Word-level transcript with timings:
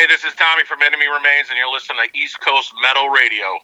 Hey, 0.00 0.06
this 0.06 0.24
is 0.24 0.32
Tommy 0.34 0.64
from 0.64 0.80
Enemy 0.80 1.08
Remains, 1.08 1.50
and 1.50 1.58
you're 1.58 1.70
listening 1.70 1.98
to 2.02 2.18
East 2.18 2.40
Coast 2.40 2.72
Metal 2.80 3.10
Radio. 3.10 3.58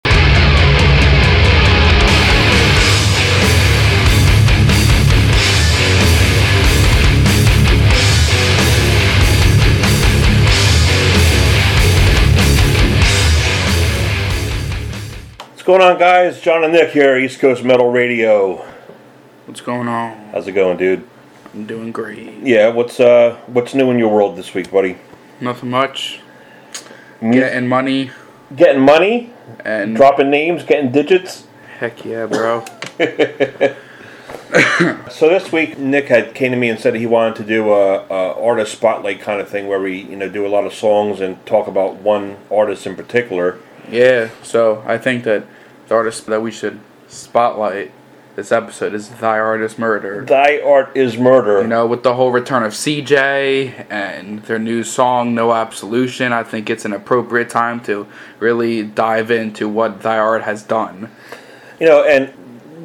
What's 15.48 15.62
going 15.62 15.80
on, 15.80 15.98
guys? 15.98 16.42
John 16.42 16.64
and 16.64 16.74
Nick 16.74 16.90
here, 16.90 17.16
East 17.16 17.40
Coast 17.40 17.64
Metal 17.64 17.90
Radio. 17.90 18.56
What's 19.46 19.62
going 19.62 19.88
on? 19.88 20.18
How's 20.32 20.46
it 20.46 20.52
going, 20.52 20.76
dude? 20.76 21.08
I'm 21.54 21.64
doing 21.64 21.92
great. 21.92 22.30
Yeah, 22.42 22.68
what's 22.68 23.00
uh, 23.00 23.40
what's 23.46 23.74
new 23.74 23.90
in 23.90 23.98
your 23.98 24.12
world 24.12 24.36
this 24.36 24.52
week, 24.52 24.70
buddy? 24.70 24.98
Nothing 25.40 25.70
much. 25.70 26.20
Getting 27.20 27.68
money 27.68 28.10
Getting 28.54 28.82
money, 28.82 29.32
and 29.64 29.96
dropping 29.96 30.30
names, 30.30 30.62
getting 30.62 30.92
digits. 30.92 31.46
heck 31.80 32.04
yeah, 32.04 32.26
bro. 32.26 32.64
So 35.10 35.28
this 35.28 35.50
week, 35.50 35.78
Nick 35.78 36.06
had 36.08 36.34
came 36.34 36.52
to 36.52 36.56
me 36.56 36.68
and 36.68 36.78
said 36.78 36.94
he 36.94 37.06
wanted 37.06 37.36
to 37.36 37.44
do 37.44 37.72
a, 37.72 38.06
a 38.06 38.40
artist 38.40 38.72
spotlight 38.72 39.20
kind 39.20 39.40
of 39.40 39.48
thing 39.48 39.66
where 39.66 39.80
we, 39.80 40.02
you 40.02 40.16
know, 40.16 40.28
do 40.28 40.46
a 40.46 40.48
lot 40.48 40.64
of 40.64 40.72
songs 40.72 41.20
and 41.20 41.44
talk 41.46 41.66
about 41.66 41.96
one 41.96 42.36
artist 42.50 42.86
in 42.86 42.94
particular. 42.94 43.58
Yeah, 43.90 44.30
so 44.42 44.84
I 44.86 44.98
think 44.98 45.24
that 45.24 45.46
the 45.88 45.94
artist 45.94 46.26
that 46.26 46.42
we 46.42 46.52
should 46.52 46.78
spotlight 47.08 47.92
this 48.36 48.52
episode 48.52 48.92
is 48.92 49.08
Thy 49.08 49.38
Art 49.38 49.62
is 49.62 49.78
Murder. 49.78 50.22
Thy 50.22 50.60
art 50.60 50.94
is 50.94 51.16
murder. 51.16 51.62
You 51.62 51.68
know, 51.68 51.86
with 51.86 52.02
the 52.02 52.14
whole 52.14 52.30
return 52.30 52.62
of 52.64 52.74
CJ 52.74 53.86
and 53.90 54.42
their 54.42 54.58
new 54.58 54.84
song 54.84 55.34
No 55.34 55.54
Absolution, 55.54 56.34
I 56.34 56.42
think 56.42 56.68
it's 56.68 56.84
an 56.84 56.92
appropriate 56.92 57.48
time 57.48 57.80
to 57.84 58.06
really 58.38 58.82
dive 58.82 59.30
into 59.30 59.70
what 59.70 60.02
Thy 60.02 60.18
Art 60.18 60.42
has 60.42 60.62
done. 60.62 61.10
You 61.80 61.86
know, 61.86 62.04
and 62.04 62.30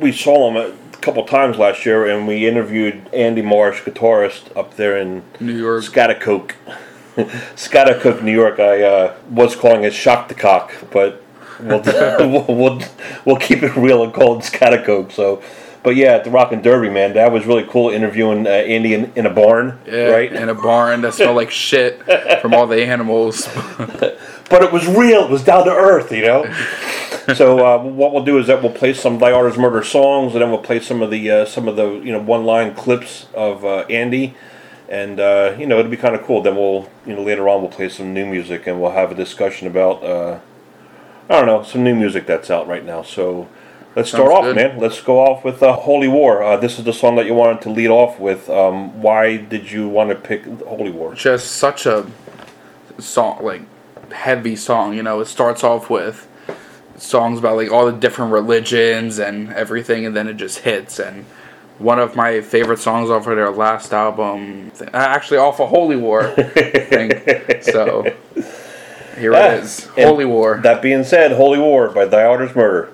we 0.02 0.14
saw 0.14 0.50
him 0.50 0.56
a 0.56 0.98
couple 1.00 1.26
times 1.26 1.58
last 1.58 1.86
year, 1.86 2.08
and 2.08 2.30
we 2.30 2.48
interviewed 2.48 3.10
Andy 3.14 3.42
Marsh, 3.42 3.82
guitarist 3.82 4.56
up 4.56 4.78
there 4.78 4.98
in 4.98 5.22
New 5.42 5.58
York. 5.58 5.84
Schaghticoke. 5.84 6.54
Schaghticoke, 7.58 8.24
New 8.24 8.32
York. 8.32 8.58
I 8.62 8.84
uh, 8.84 9.16
was 9.30 9.58
calling 9.58 9.84
it 9.84 9.94
Shock 9.94 10.30
the 10.30 10.34
Cock, 10.34 10.72
but 10.92 11.22
we'll, 11.64 11.82
we'll, 12.46 12.46
we'll, 12.56 12.82
we'll 13.26 13.38
keep 13.38 13.64
it 13.64 13.76
real 13.76 14.04
and 14.04 14.14
call 14.14 14.38
it 14.38 14.44
Schaghticoke. 14.44 15.12
So, 15.12 15.42
but 15.84 15.96
yeah, 15.96 16.12
at 16.14 16.24
the 16.24 16.30
Rock 16.30 16.52
and 16.52 16.64
Derby, 16.64 16.90
man, 16.90 17.14
that 17.14 17.32
was 17.32 17.46
really 17.46 17.66
cool 17.68 17.90
interviewing 17.90 18.46
uh, 18.46 18.50
Andy 18.52 18.94
in, 18.94 19.12
in 19.16 19.26
a 19.26 19.30
barn, 19.32 19.80
Yeah, 19.88 20.10
right? 20.10 20.32
in 20.32 20.50
a 20.50 20.54
barn 20.54 21.02
that 21.02 21.14
smelled 21.16 21.36
like 21.36 21.50
shit 21.52 22.04
from 22.42 22.54
all 22.54 22.68
the 22.68 22.86
animals. 22.86 23.48
but 23.78 24.62
it 24.64 24.72
was 24.72 24.86
real. 24.88 25.24
It 25.26 25.32
was 25.32 25.44
down 25.44 25.66
to 25.66 25.72
earth, 25.72 26.12
you 26.12 26.22
know. 26.24 26.46
so 27.36 27.66
uh, 27.66 27.84
what 27.84 28.14
we'll 28.14 28.24
do 28.24 28.38
is 28.38 28.48
that 28.48 28.62
we'll 28.62 28.72
play 28.72 28.94
some 28.94 29.18
Thy 29.20 29.32
Art 29.32 29.52
is 29.52 29.58
Murder 29.58 29.84
songs, 29.84 30.34
and 30.34 30.42
then 30.42 30.50
we'll 30.50 30.60
play 30.62 30.80
some 30.80 31.02
of 31.02 31.10
the 31.10 31.30
uh, 31.32 31.46
some 31.46 31.68
of 31.68 31.76
the 31.76 31.94
you 32.00 32.12
know 32.12 32.20
one 32.22 32.46
line 32.46 32.76
clips 32.76 33.28
of 33.34 33.64
uh, 33.66 33.80
Andy, 33.90 34.36
and 34.90 35.20
uh, 35.20 35.56
you 35.58 35.66
know 35.66 35.80
it'll 35.80 35.92
be 35.92 35.98
kind 35.98 36.16
of 36.16 36.24
cool. 36.24 36.42
Then 36.42 36.56
we'll 36.56 36.90
you 37.06 37.16
know 37.16 37.24
later 37.24 37.48
on 37.50 37.62
we'll 37.62 37.72
play 37.72 37.90
some 37.90 38.14
new 38.14 38.26
music, 38.26 38.68
and 38.68 38.82
we'll 38.82 38.92
have 38.92 39.12
a 39.12 39.16
discussion 39.16 39.68
about 39.68 40.04
uh, 40.04 40.40
I 41.32 41.38
don't 41.38 41.46
know 41.48 41.64
some 41.64 41.84
new 41.84 41.96
music 41.96 42.26
that's 42.26 42.50
out 42.50 42.68
right 42.68 42.86
now. 42.86 43.02
So. 43.04 43.48
Let's 43.94 44.08
start 44.08 44.30
Sounds 44.30 44.38
off, 44.38 44.44
good. 44.46 44.56
man. 44.56 44.80
Let's 44.80 45.02
go 45.02 45.20
off 45.20 45.44
with 45.44 45.62
uh, 45.62 45.74
"Holy 45.74 46.08
War." 46.08 46.42
Uh, 46.42 46.56
this 46.56 46.80
is 46.80 46.86
the 46.86 46.94
song 46.94 47.18
that 47.18 47.26
you 47.26 47.34
wanted 47.34 47.62
to 47.64 47.70
lead 47.70 47.90
off 47.90 48.18
with. 48.22 48.50
Um, 48.50 49.02
why 49.02 49.36
did 49.36 49.70
you 49.70 49.90
want 49.90 50.12
to 50.12 50.16
pick 50.16 50.46
"Holy 50.62 50.92
War"? 50.92 51.14
just 51.14 51.52
such 51.58 51.86
a 51.86 52.10
song 53.00 53.44
like 53.44 53.62
heavy 54.14 54.56
song 54.56 54.94
you 54.94 55.04
know 55.04 55.20
it 55.20 55.26
starts 55.26 55.64
off 55.64 55.90
with 55.90 56.28
songs 56.98 57.40
about 57.40 57.58
like 57.58 57.70
all 57.72 57.86
the 57.86 57.92
different 57.92 58.32
religions 58.32 59.20
and 59.20 59.52
everything 59.54 60.06
and 60.06 60.16
then 60.16 60.28
it 60.28 60.36
just 60.36 60.60
hits 60.60 61.00
and 61.00 61.26
one 61.80 61.98
of 62.00 62.16
my 62.16 62.40
favorite 62.42 62.78
songs 62.80 63.10
off 63.10 63.26
of 63.28 63.36
their 63.36 63.50
last 63.50 63.92
album 63.92 64.72
actually 64.94 65.38
off 65.38 65.60
of 65.60 65.68
holy 65.70 65.96
war 65.96 66.34
I 66.38 66.44
think. 66.44 67.64
so 67.64 68.06
here 69.18 69.34
it 69.34 69.38
ah, 69.38 69.62
is 69.62 69.88
and 69.98 70.10
holy 70.10 70.26
war 70.26 70.60
That 70.64 70.82
being 70.82 71.04
said, 71.04 71.34
"Holy 71.34 71.60
War" 71.60 71.90
by 71.90 72.06
Thy 72.06 72.24
Art 72.24 72.42
is 72.42 72.56
Murder. 72.56 72.90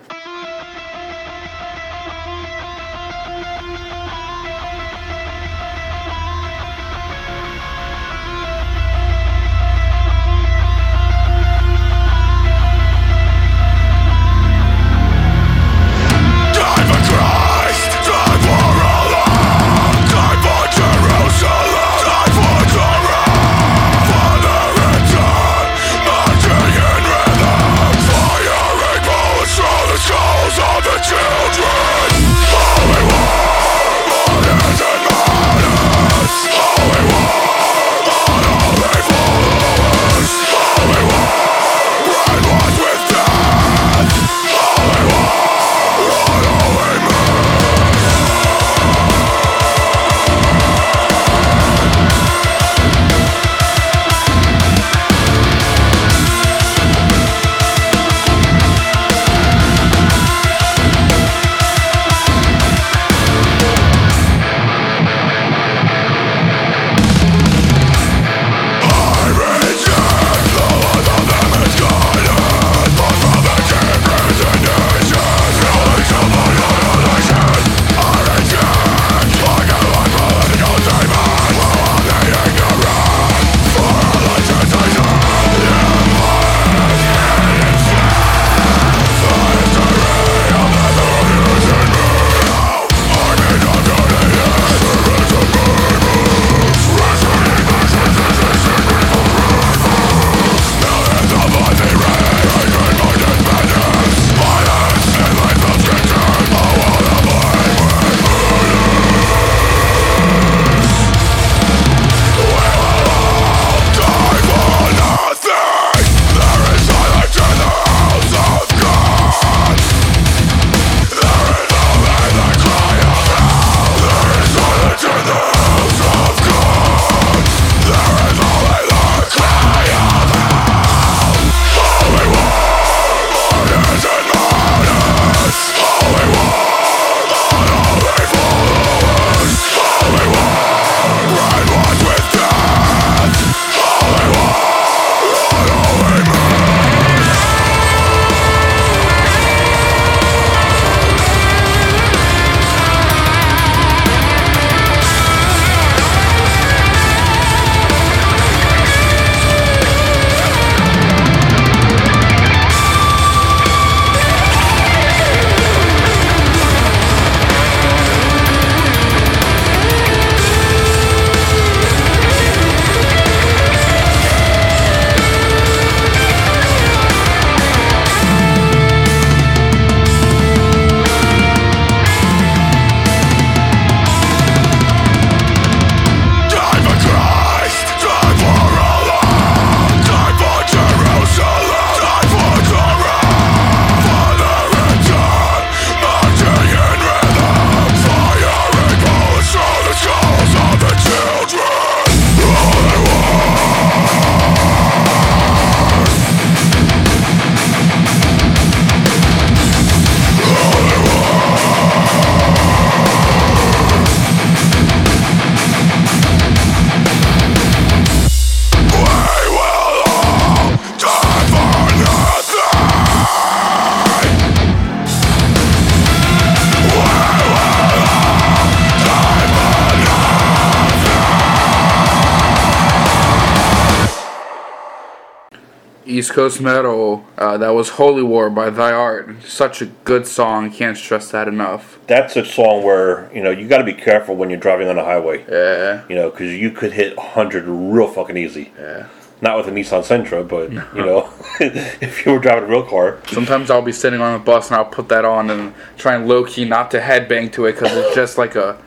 East 236.17 236.31
Coast 236.34 236.59
Metal. 236.59 237.23
Uh, 237.37 237.58
that 237.58 237.69
was 237.69 237.90
Holy 237.90 238.23
War 238.23 238.49
by 238.49 238.72
Thy 238.72 238.91
Art. 238.91 239.43
Such 239.43 239.84
a 239.84 239.85
good 239.85 240.25
song. 240.25 240.72
Can't 240.72 240.97
stress 240.97 241.29
that 241.29 241.47
enough. 241.47 241.99
That's 242.08 242.35
a 242.35 242.43
song 242.43 242.84
where 242.84 243.31
you 243.34 243.43
know 243.43 243.52
you 243.52 243.67
got 243.67 243.78
to 243.78 243.84
be 243.84 243.93
careful 243.93 244.35
when 244.35 244.49
you're 244.49 244.59
driving 244.59 244.87
on 244.87 244.96
the 244.96 245.03
highway. 245.03 245.46
Yeah. 245.47 246.03
You 246.09 246.16
know, 246.16 246.31
because 246.31 246.53
you 246.55 246.72
could 246.72 246.93
hit 246.93 247.16
100 247.17 247.66
real 247.66 248.08
fucking 248.08 248.35
easy. 248.35 248.72
Yeah. 248.79 249.08
Not 249.40 249.58
with 249.58 249.67
a 249.67 249.72
Nissan 249.72 250.02
Sentra, 250.02 250.47
but 250.47 250.72
you 250.96 251.05
know, 251.05 251.29
if 251.59 252.25
you 252.25 252.31
were 252.31 252.40
driving 252.40 252.63
a 252.63 252.67
real 252.67 252.84
car, 252.84 253.20
Sometimes 253.28 253.70
I'll 253.70 253.84
be 253.84 253.91
sitting 253.91 254.20
on 254.20 254.34
the 254.34 254.43
bus 254.43 254.70
and 254.72 254.78
I'll 254.78 254.85
put 254.85 255.09
that 255.09 255.23
on 255.23 255.52
and 255.52 255.75
try 255.97 256.15
and 256.15 256.27
low 256.27 256.43
key 256.46 256.65
not 256.65 256.89
to 256.91 257.00
headbang 257.00 257.51
to 257.53 257.67
it 257.67 257.74
because 257.74 257.96
it's 257.96 258.15
just 258.15 258.39
like 258.39 258.55
a 258.55 258.81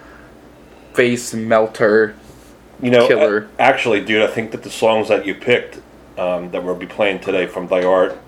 face 0.95 1.33
melter. 1.33 2.17
you 2.83 2.91
know. 2.91 3.07
Killer. 3.07 3.49
a- 3.59 3.63
actually, 3.63 4.05
dude, 4.05 4.23
I 4.23 4.27
think 4.27 4.51
that 4.51 4.65
the 4.65 4.71
songs 4.71 5.07
that 5.09 5.25
you 5.25 5.37
picked 5.37 5.79
um, 6.19 6.51
that 6.51 6.63
we'll 6.63 6.75
be 6.75 6.87
playing 6.87 7.21
today 7.21 7.47
from 7.47 7.67
Thy 7.69 7.85
Art, 7.85 8.19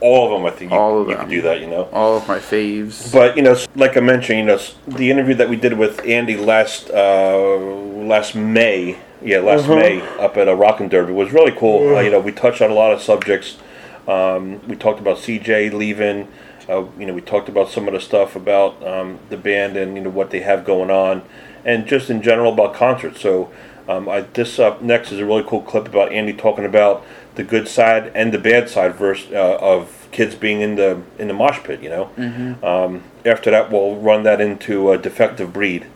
all 0.00 0.26
of 0.26 0.30
them, 0.40 0.46
I 0.46 0.56
think 0.56 0.70
you, 0.70 0.76
All 0.76 1.00
of 1.00 1.08
you 1.08 1.14
them. 1.14 1.24
could 1.24 1.30
do 1.30 1.42
that. 1.42 1.60
You 1.60 1.66
know. 1.66 1.84
All 1.92 2.16
of 2.16 2.28
my 2.28 2.38
faves. 2.38 3.12
But 3.12 3.36
you 3.36 3.42
know, 3.42 3.56
like 3.74 3.96
I 3.96 4.00
mentioned, 4.00 4.38
you 4.38 4.44
know, 4.44 4.58
the 4.86 5.10
interview 5.10 5.34
that 5.34 5.48
we 5.48 5.56
did 5.56 5.74
with 5.74 6.04
Andy 6.06 6.36
last 6.36 6.90
uh, 6.90 7.56
last 7.56 8.34
May, 8.34 8.98
yeah, 9.22 9.38
last 9.38 9.68
May 9.68 10.00
up 10.18 10.36
at 10.36 10.48
a 10.48 10.54
Rockin' 10.54 10.88
Derby 10.88 11.12
was 11.12 11.32
really 11.32 11.52
cool. 11.52 11.96
Uh, 11.96 12.00
you 12.00 12.10
know, 12.10 12.20
we 12.20 12.32
touched 12.32 12.62
on 12.62 12.70
a 12.70 12.74
lot 12.74 12.92
of 12.92 13.00
subjects. 13.00 13.58
Um, 14.06 14.66
we 14.66 14.76
talked 14.76 15.00
about 15.00 15.18
CJ 15.18 15.72
leaving. 15.72 16.28
Uh, 16.68 16.84
you 16.98 17.06
know, 17.06 17.12
we 17.12 17.20
talked 17.20 17.48
about 17.48 17.70
some 17.70 17.88
of 17.88 17.94
the 17.94 18.00
stuff 18.00 18.36
about 18.36 18.84
um, 18.86 19.18
the 19.30 19.36
band 19.36 19.76
and 19.76 19.96
you 19.96 20.02
know 20.02 20.10
what 20.10 20.30
they 20.30 20.40
have 20.40 20.64
going 20.64 20.90
on, 20.90 21.22
and 21.64 21.86
just 21.86 22.08
in 22.10 22.22
general 22.22 22.52
about 22.52 22.74
concerts. 22.74 23.20
So, 23.20 23.50
um, 23.88 24.08
I, 24.08 24.22
this 24.22 24.58
up 24.58 24.82
next 24.82 25.12
is 25.12 25.18
a 25.18 25.26
really 25.26 25.44
cool 25.46 25.62
clip 25.62 25.86
about 25.86 26.12
Andy 26.12 26.32
talking 26.32 26.64
about 26.64 27.04
the 27.34 27.42
good 27.44 27.66
side 27.68 28.12
and 28.14 28.32
the 28.32 28.38
bad 28.38 28.68
side 28.68 28.94
verse 28.94 29.26
uh, 29.32 29.56
of 29.60 30.08
kids 30.12 30.34
being 30.34 30.60
in 30.60 30.76
the 30.76 31.02
in 31.18 31.28
the 31.28 31.34
mosh 31.34 31.58
pit. 31.64 31.82
You 31.82 31.90
know. 31.90 32.58
Um, 32.62 33.02
after 33.24 33.50
that, 33.50 33.70
we'll 33.70 33.96
run 33.96 34.22
that 34.24 34.40
into 34.40 34.90
a 34.92 34.98
defective 34.98 35.52
breed. 35.52 35.86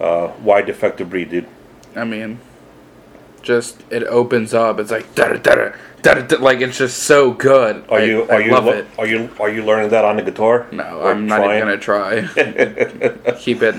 Uh, 0.00 0.28
why 0.28 0.62
defective 0.62 1.10
breed, 1.10 1.30
dude? 1.30 1.46
I 1.94 2.04
mean, 2.04 2.40
just 3.42 3.82
it 3.90 4.02
opens 4.04 4.52
up. 4.54 4.78
It's 4.80 4.90
like 4.90 5.14
da 5.14 5.28
da 5.28 5.36
da 5.36 5.72
da 6.02 6.14
da. 6.14 6.36
Like 6.38 6.60
it's 6.60 6.78
just 6.78 7.04
so 7.04 7.32
good. 7.32 7.84
Are 7.88 7.98
I, 7.98 8.04
you 8.04 8.22
I 8.24 8.34
are 8.34 8.40
you 8.40 8.52
love 8.52 8.64
lo- 8.64 8.72
it. 8.72 8.86
are 8.98 9.06
you 9.06 9.30
are 9.38 9.50
you 9.50 9.64
learning 9.64 9.90
that 9.90 10.04
on 10.04 10.16
the 10.16 10.22
guitar? 10.22 10.66
No, 10.72 11.00
Or 11.00 11.10
I'm 11.10 11.26
not 11.26 11.44
even 11.44 11.58
gonna 11.60 11.78
try. 11.78 12.26
Keep 13.38 13.62
it 13.62 13.74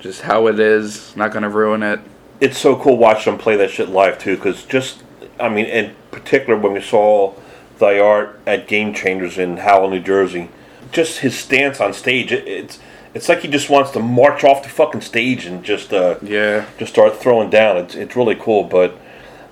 just 0.00 0.22
how 0.22 0.46
it 0.46 0.60
is. 0.60 1.14
Not 1.16 1.32
gonna 1.32 1.50
ruin 1.50 1.82
it. 1.82 2.00
It's 2.40 2.58
so 2.58 2.76
cool 2.76 2.96
watching 2.96 3.32
them 3.32 3.40
play 3.40 3.56
that 3.56 3.70
shit 3.70 3.88
live 3.88 4.18
too, 4.18 4.36
because 4.36 4.64
just 4.64 5.02
I 5.38 5.48
mean, 5.48 5.66
in 5.66 5.94
particular 6.10 6.58
when 6.58 6.72
we 6.72 6.80
saw 6.80 7.34
Thy 7.78 7.98
Art 7.98 8.38
at 8.46 8.66
Game 8.68 8.92
Changers 8.94 9.38
in 9.38 9.58
Howell, 9.58 9.90
New 9.90 10.00
Jersey, 10.00 10.48
just 10.92 11.20
his 11.20 11.38
stance 11.38 11.80
on 11.80 11.92
stage, 11.92 12.32
it, 12.32 12.46
it's 12.46 12.78
it's 13.12 13.28
like 13.28 13.40
he 13.40 13.48
just 13.48 13.68
wants 13.68 13.90
to 13.92 14.00
march 14.00 14.44
off 14.44 14.62
the 14.62 14.68
fucking 14.68 15.00
stage 15.00 15.44
and 15.44 15.64
just 15.64 15.92
uh, 15.92 16.16
Yeah. 16.22 16.66
just 16.78 16.92
start 16.92 17.16
throwing 17.16 17.50
down. 17.50 17.76
It's 17.76 17.94
it's 17.94 18.16
really 18.16 18.36
cool, 18.36 18.64
but 18.64 18.96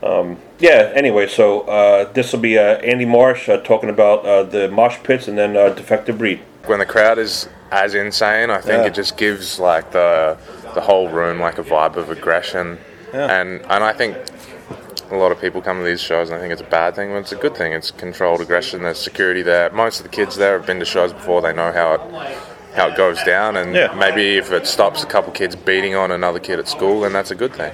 um, 0.03 0.37
yeah. 0.61 0.93
Anyway, 0.95 1.27
so 1.27 1.63
uh, 1.63 2.13
this 2.13 2.33
will 2.33 2.39
be 2.41 2.57
uh, 2.57 2.77
Andy 2.79 3.05
Marsh 3.05 3.49
uh, 3.49 3.57
talking 3.59 3.91
about 3.91 4.25
uh, 4.25 4.43
the 4.45 4.69
mosh 4.71 4.97
pits 5.03 5.27
and 5.29 5.37
then 5.37 5.57
uh, 5.57 5.71
defective 5.71 6.19
breed. 6.19 6.41
when 6.67 6.79
the 6.79 6.87
crowd 6.87 7.19
is 7.19 7.49
as 7.71 7.95
insane, 7.95 8.51
I 8.51 8.59
think 8.61 8.83
Yeah. 8.83 8.87
it 8.89 8.95
just 8.95 9.17
gives 9.17 9.59
like 9.59 9.91
the 9.93 10.37
the 10.75 10.81
whole 10.83 11.09
room 11.09 11.41
like 11.41 11.59
a 11.59 11.63
vibe 11.63 11.97
of 11.97 12.11
aggression, 12.11 12.79
Yeah. 13.13 13.41
and 13.41 13.61
and 13.69 13.83
I 13.85 13.93
think 13.93 14.17
a 15.11 15.17
lot 15.17 15.33
of 15.33 15.41
people 15.41 15.63
come 15.63 15.79
to 15.79 15.85
these 15.85 16.01
shows 16.03 16.29
and 16.29 16.37
I 16.37 16.41
think 16.41 16.53
it's 16.53 16.61
a 16.61 16.65
bad 16.81 16.95
thing, 16.95 17.11
but 17.11 17.19
it's 17.19 17.33
a 17.33 17.37
good 17.37 17.57
thing. 17.57 17.73
It's 17.73 17.91
controlled 17.91 18.43
aggression. 18.43 18.83
There's 18.83 18.99
security 18.99 19.41
there. 19.43 19.71
Most 19.71 20.01
of 20.01 20.03
the 20.05 20.11
kids 20.11 20.37
there 20.37 20.53
have 20.59 20.67
been 20.67 20.79
to 20.81 20.85
shows 20.85 21.13
before. 21.15 21.41
They 21.41 21.53
know 21.55 21.73
how 21.73 21.95
it 21.95 22.01
how 22.75 22.89
it 22.89 22.97
goes 22.97 23.23
down, 23.25 23.57
and 23.57 23.75
Yeah. 23.75 23.93
maybe 23.95 24.37
if 24.37 24.53
it 24.53 24.67
stops 24.67 25.03
a 25.03 25.07
couple 25.07 25.33
kids 25.33 25.57
beating 25.57 25.95
on 25.97 26.11
another 26.11 26.39
kid 26.39 26.59
at 26.59 26.69
school, 26.69 27.01
then 27.01 27.13
that's 27.13 27.31
a 27.31 27.35
good 27.35 27.55
thing. 27.55 27.73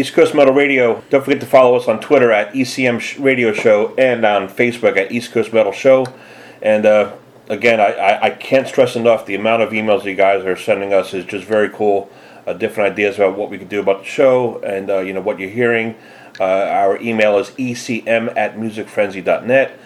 East 0.00 0.14
Coast 0.14 0.34
Metal 0.34 0.54
Radio. 0.54 1.02
Don't 1.10 1.22
forget 1.22 1.40
to 1.40 1.46
follow 1.46 1.76
us 1.76 1.86
on 1.86 2.00
Twitter 2.00 2.32
at 2.32 2.54
ECM 2.54 3.22
Radio 3.22 3.52
Show 3.52 3.94
and 3.98 4.24
on 4.24 4.48
Facebook 4.48 4.96
at 4.96 5.12
East 5.12 5.30
Coast 5.30 5.52
Metal 5.52 5.72
Show. 5.72 6.06
And 6.62 6.86
uh, 6.86 7.12
again, 7.50 7.80
I, 7.80 7.92
I, 7.92 8.22
I 8.24 8.30
can't 8.30 8.66
stress 8.66 8.96
enough 8.96 9.26
the 9.26 9.34
amount 9.34 9.60
of 9.60 9.72
emails 9.72 10.06
you 10.06 10.14
guys 10.14 10.42
are 10.46 10.56
sending 10.56 10.94
us 10.94 11.12
is 11.12 11.26
just 11.26 11.44
very 11.44 11.68
cool. 11.68 12.10
Uh, 12.46 12.54
different 12.54 12.90
ideas 12.90 13.16
about 13.16 13.36
what 13.36 13.50
we 13.50 13.58
could 13.58 13.68
do 13.68 13.80
about 13.80 13.98
the 13.98 14.06
show 14.06 14.58
and 14.60 14.88
uh, 14.88 15.00
you 15.00 15.12
know 15.12 15.20
what 15.20 15.38
you're 15.38 15.50
hearing. 15.50 15.94
Uh, 16.40 16.44
our 16.44 16.98
email 17.02 17.36
is 17.36 17.50
ecm 17.50 18.34
at 18.38 18.56
musicfrenzy.net. 18.56 19.78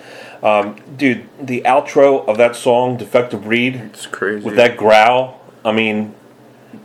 Um, 0.45 0.77
dude, 0.97 1.29
the 1.45 1.63
outro 1.63 2.25
of 2.29 2.37
that 2.37 2.55
song, 2.55 2.97
Defective 2.97 3.43
Breed, 3.43 3.75
It's 3.77 4.07
crazy. 4.07 4.45
with 4.45 4.55
that 4.55 4.77
growl, 4.77 5.41
I 5.65 5.73
mean, 5.73 6.15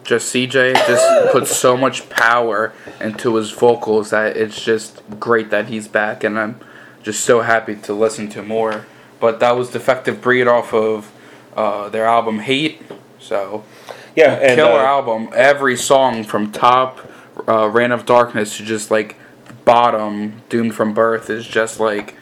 just 0.03 0.33
CJ 0.33 0.73
just 0.87 1.31
puts 1.31 1.55
so 1.55 1.77
much 1.77 2.09
power 2.09 2.73
into 2.99 3.35
his 3.35 3.51
vocals 3.51 4.09
that 4.09 4.37
it's 4.37 4.63
just 4.63 5.01
great 5.19 5.49
that 5.49 5.67
he's 5.67 5.87
back, 5.87 6.23
and 6.23 6.39
I'm 6.39 6.59
just 7.03 7.23
so 7.23 7.41
happy 7.41 7.75
to 7.75 7.93
listen 7.93 8.29
to 8.29 8.43
more. 8.43 8.85
But 9.19 9.39
that 9.39 9.55
was 9.55 9.69
Defective 9.69 10.21
Breed 10.21 10.47
off 10.47 10.73
of 10.73 11.11
uh, 11.55 11.89
their 11.89 12.05
album 12.05 12.39
Hate. 12.39 12.81
So 13.19 13.63
yeah, 14.15 14.33
and 14.33 14.55
killer 14.55 14.79
uh, 14.79 14.85
album. 14.85 15.29
Every 15.33 15.75
song 15.75 16.23
from 16.23 16.51
top, 16.51 16.99
uh, 17.47 17.67
Reign 17.67 17.91
of 17.91 18.05
Darkness 18.05 18.57
to 18.57 18.63
just 18.63 18.91
like 18.91 19.17
bottom, 19.65 20.41
Doomed 20.49 20.75
from 20.75 20.93
Birth 20.93 21.29
is 21.29 21.47
just 21.47 21.79
like 21.79 22.15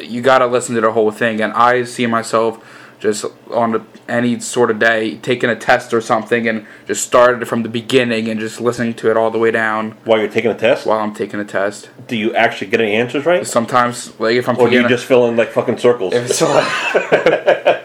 you 0.00 0.20
gotta 0.20 0.46
listen 0.46 0.74
to 0.74 0.80
the 0.80 0.92
whole 0.92 1.10
thing. 1.10 1.40
And 1.40 1.52
I 1.52 1.84
see 1.84 2.06
myself 2.06 2.64
just 2.98 3.24
on 3.50 3.72
the, 3.72 3.82
any 4.08 4.40
sort 4.40 4.70
of 4.70 4.78
day 4.78 5.16
taking 5.18 5.48
a 5.48 5.56
test 5.56 5.94
or 5.94 6.00
something 6.00 6.48
and 6.48 6.66
just 6.86 7.02
started 7.04 7.46
from 7.46 7.62
the 7.62 7.68
beginning 7.68 8.28
and 8.28 8.40
just 8.40 8.60
listening 8.60 8.94
to 8.94 9.10
it 9.10 9.16
all 9.16 9.30
the 9.30 9.38
way 9.38 9.50
down 9.50 9.92
while 10.04 10.18
you're 10.18 10.28
taking 10.28 10.50
a 10.50 10.58
test, 10.58 10.86
while 10.86 10.98
I'm 10.98 11.14
taking 11.14 11.38
a 11.40 11.44
test. 11.44 11.90
do 12.08 12.16
you 12.16 12.34
actually 12.34 12.70
get 12.70 12.80
any 12.80 12.94
answers 12.94 13.24
right? 13.24 13.46
Sometimes, 13.46 14.18
like 14.18 14.34
if 14.36 14.48
I'm 14.48 14.58
Or 14.58 14.68
do 14.68 14.74
you 14.80 14.88
just 14.88 15.06
fill 15.06 15.28
in 15.28 15.36
like 15.36 15.50
fucking 15.50 15.78
circles? 15.78 16.14
if 16.14 16.30
it's 16.30 16.42
like, 16.42 17.84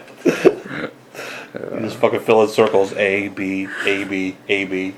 You 1.54 1.80
just 1.80 1.96
fucking 1.98 2.20
fill 2.20 2.42
in 2.42 2.48
circles 2.48 2.92
A 2.94 3.28
B 3.28 3.68
A 3.84 4.04
B 4.04 4.36
A 4.48 4.64
B, 4.64 4.94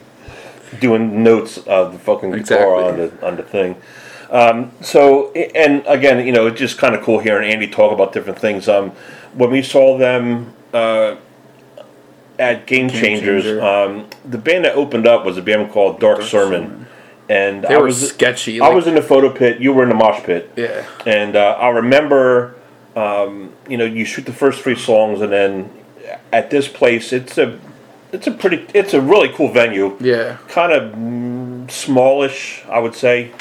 doing 0.81 1.23
notes 1.23 1.59
of 1.59 1.93
the 1.93 1.99
fucking 1.99 2.31
guitar 2.31 2.77
on 2.77 2.97
the 2.97 3.27
on 3.27 3.37
the 3.37 3.43
thing. 3.43 3.77
Um, 4.31 4.73
so 4.81 5.33
and 5.33 5.85
again, 5.87 6.27
you 6.27 6.33
know, 6.33 6.47
it's 6.47 6.59
just 6.59 6.79
kind 6.79 6.95
of 6.95 7.03
cool 7.03 7.19
hearing 7.19 7.51
Andy 7.51 7.69
talk 7.69 7.93
about 7.93 8.13
different 8.13 8.39
things. 8.39 8.69
Um, 8.69 8.93
when 9.37 9.51
we 9.51 9.63
saw 9.63 9.97
them 9.99 10.53
uh, 10.75 11.17
at 12.39 12.67
Game, 12.67 12.89
Changers, 12.91 13.45
Changer. 13.45 13.63
um, 13.63 14.07
the 14.25 14.39
band 14.39 14.65
that 14.65 14.75
opened 14.75 15.07
up 15.07 15.25
was 15.25 15.37
a 15.37 15.43
band 15.43 15.71
called 15.73 16.01
Dark, 16.01 16.23
Sermon, 16.23 16.87
and 17.29 17.63
they 17.65 17.75
I 17.75 17.79
were 17.79 17.85
was 17.87 18.09
sketchy. 18.11 18.61
I 18.61 18.67
like- 18.67 18.75
was 18.77 18.87
in 18.87 18.95
the 18.95 19.03
photo 19.03 19.31
pit. 19.31 19.61
You 19.61 19.73
were 19.73 19.83
in 19.83 19.89
the 19.89 19.95
mosh 19.95 20.23
pit. 20.23 20.51
yeah. 20.57 20.85
And 21.07 21.37
uh, 21.37 21.53
I 21.59 21.69
remember, 21.71 22.55
um, 22.95 23.53
you 23.69 23.77
know, 23.77 23.85
you 23.85 24.05
shoot 24.05 24.27
the 24.27 24.33
first 24.33 24.63
three 24.63 24.77
songs, 24.77 25.21
and 25.21 25.33
then 25.33 25.71
at 26.33 26.51
this 26.51 26.69
place, 26.69 27.13
it's 27.13 27.37
a, 27.39 27.59
it's 28.13 28.27
a 28.27 28.31
pretty, 28.33 28.67
it's 28.75 28.95
a 28.95 29.01
really 29.01 29.29
cool 29.31 29.51
venue. 29.53 29.97
Yeah. 30.01 30.37
Kind 30.49 30.73
of 30.73 30.93
mm, 30.95 31.71
smallish, 31.71 32.65
I 32.71 32.79
would 32.79 32.95
say. 32.95 33.33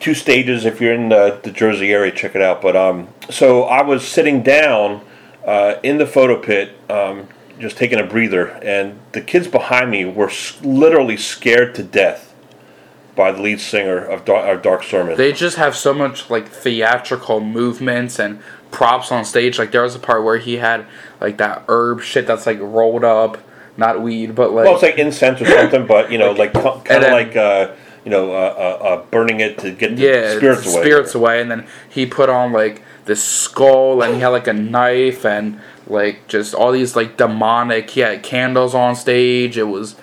Two 0.00 0.14
stages. 0.14 0.64
If 0.66 0.80
you're 0.80 0.92
in 0.92 1.08
the, 1.08 1.40
the 1.42 1.50
Jersey 1.50 1.92
area, 1.92 2.10
check 2.12 2.34
it 2.34 2.42
out. 2.42 2.60
But 2.60 2.74
um, 2.76 3.08
so 3.30 3.62
I 3.64 3.82
was 3.82 4.06
sitting 4.06 4.42
down 4.42 5.00
uh, 5.44 5.76
in 5.82 5.98
the 5.98 6.06
photo 6.06 6.40
pit, 6.40 6.72
um, 6.90 7.28
just 7.58 7.76
taking 7.76 7.98
a 7.98 8.04
breather, 8.04 8.48
and 8.62 8.98
the 9.12 9.20
kids 9.20 9.46
behind 9.46 9.90
me 9.90 10.04
were 10.04 10.28
s- 10.30 10.58
literally 10.62 11.16
scared 11.16 11.74
to 11.76 11.82
death 11.82 12.34
by 13.14 13.30
the 13.30 13.40
lead 13.40 13.60
singer 13.60 13.98
of 13.98 14.24
Dark, 14.24 14.56
of 14.56 14.62
Dark 14.62 14.82
Sermon. 14.82 15.16
They 15.16 15.32
just 15.32 15.56
have 15.56 15.76
so 15.76 15.94
much 15.94 16.30
like 16.30 16.48
theatrical 16.48 17.40
movements 17.40 18.18
and 18.18 18.40
props 18.70 19.12
on 19.12 19.24
stage. 19.24 19.58
Like 19.58 19.70
there 19.70 19.82
was 19.82 19.94
a 19.94 20.00
part 20.00 20.24
where 20.24 20.38
he 20.38 20.56
had 20.56 20.86
like 21.20 21.38
that 21.38 21.64
herb 21.68 22.02
shit 22.02 22.26
that's 22.26 22.46
like 22.46 22.58
rolled 22.60 23.04
up, 23.04 23.38
not 23.76 24.02
weed, 24.02 24.34
but 24.34 24.52
like 24.52 24.64
Well, 24.64 24.74
it's 24.74 24.82
like 24.82 24.98
incense 24.98 25.40
or 25.40 25.46
something, 25.46 25.86
but 25.86 26.10
you 26.10 26.18
know, 26.18 26.32
like 26.32 26.52
kind 26.52 27.04
of 27.04 27.12
like 27.12 27.36
uh, 27.36 27.72
you 28.04 28.10
know, 28.10 28.32
uh, 28.32 28.34
uh, 28.34 28.84
uh, 28.84 29.02
burning 29.06 29.40
it 29.40 29.58
to 29.58 29.70
get 29.70 29.96
the 29.96 30.02
yeah, 30.02 30.36
spirits 30.36 30.66
away. 30.66 30.82
spirits 30.82 31.14
away. 31.14 31.40
And 31.40 31.50
then 31.50 31.66
he 31.88 32.06
put 32.06 32.28
on 32.28 32.52
like 32.52 32.82
this 33.04 33.22
skull, 33.22 34.02
and 34.02 34.14
he 34.14 34.20
had 34.20 34.28
like 34.28 34.46
a 34.46 34.52
knife, 34.52 35.24
and 35.24 35.60
like 35.86 36.26
just 36.28 36.54
all 36.54 36.72
these 36.72 36.96
like 36.96 37.16
demonic. 37.16 37.90
He 37.90 38.00
had 38.00 38.22
candles 38.22 38.74
on 38.74 38.96
stage. 38.96 39.56
It 39.58 39.64
was 39.64 39.96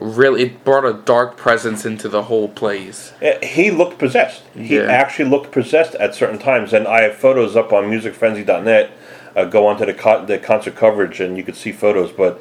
really 0.00 0.42
it 0.42 0.64
brought 0.64 0.84
a 0.84 0.92
dark 0.92 1.36
presence 1.36 1.84
into 1.84 2.08
the 2.08 2.24
whole 2.24 2.48
place. 2.48 3.12
Uh, 3.22 3.32
He 3.44 3.70
looked 3.70 3.98
possessed. 3.98 4.42
He 4.56 4.76
Yeah. 4.76 4.82
actually 4.90 5.30
looked 5.30 5.52
possessed 5.52 5.94
at 5.96 6.14
certain 6.14 6.38
times, 6.38 6.72
and 6.72 6.86
I 6.88 7.02
have 7.02 7.14
photos 7.16 7.56
up 7.56 7.72
on 7.72 7.90
MusicFrenzy.net. 7.90 8.90
Uh, 9.36 9.44
go 9.44 9.66
onto 9.66 9.84
the 9.84 9.94
co- 9.94 10.24
the 10.24 10.38
concert 10.38 10.76
coverage, 10.76 11.20
and 11.20 11.36
you 11.36 11.42
could 11.42 11.56
see 11.56 11.72
photos. 11.72 12.12
But 12.12 12.40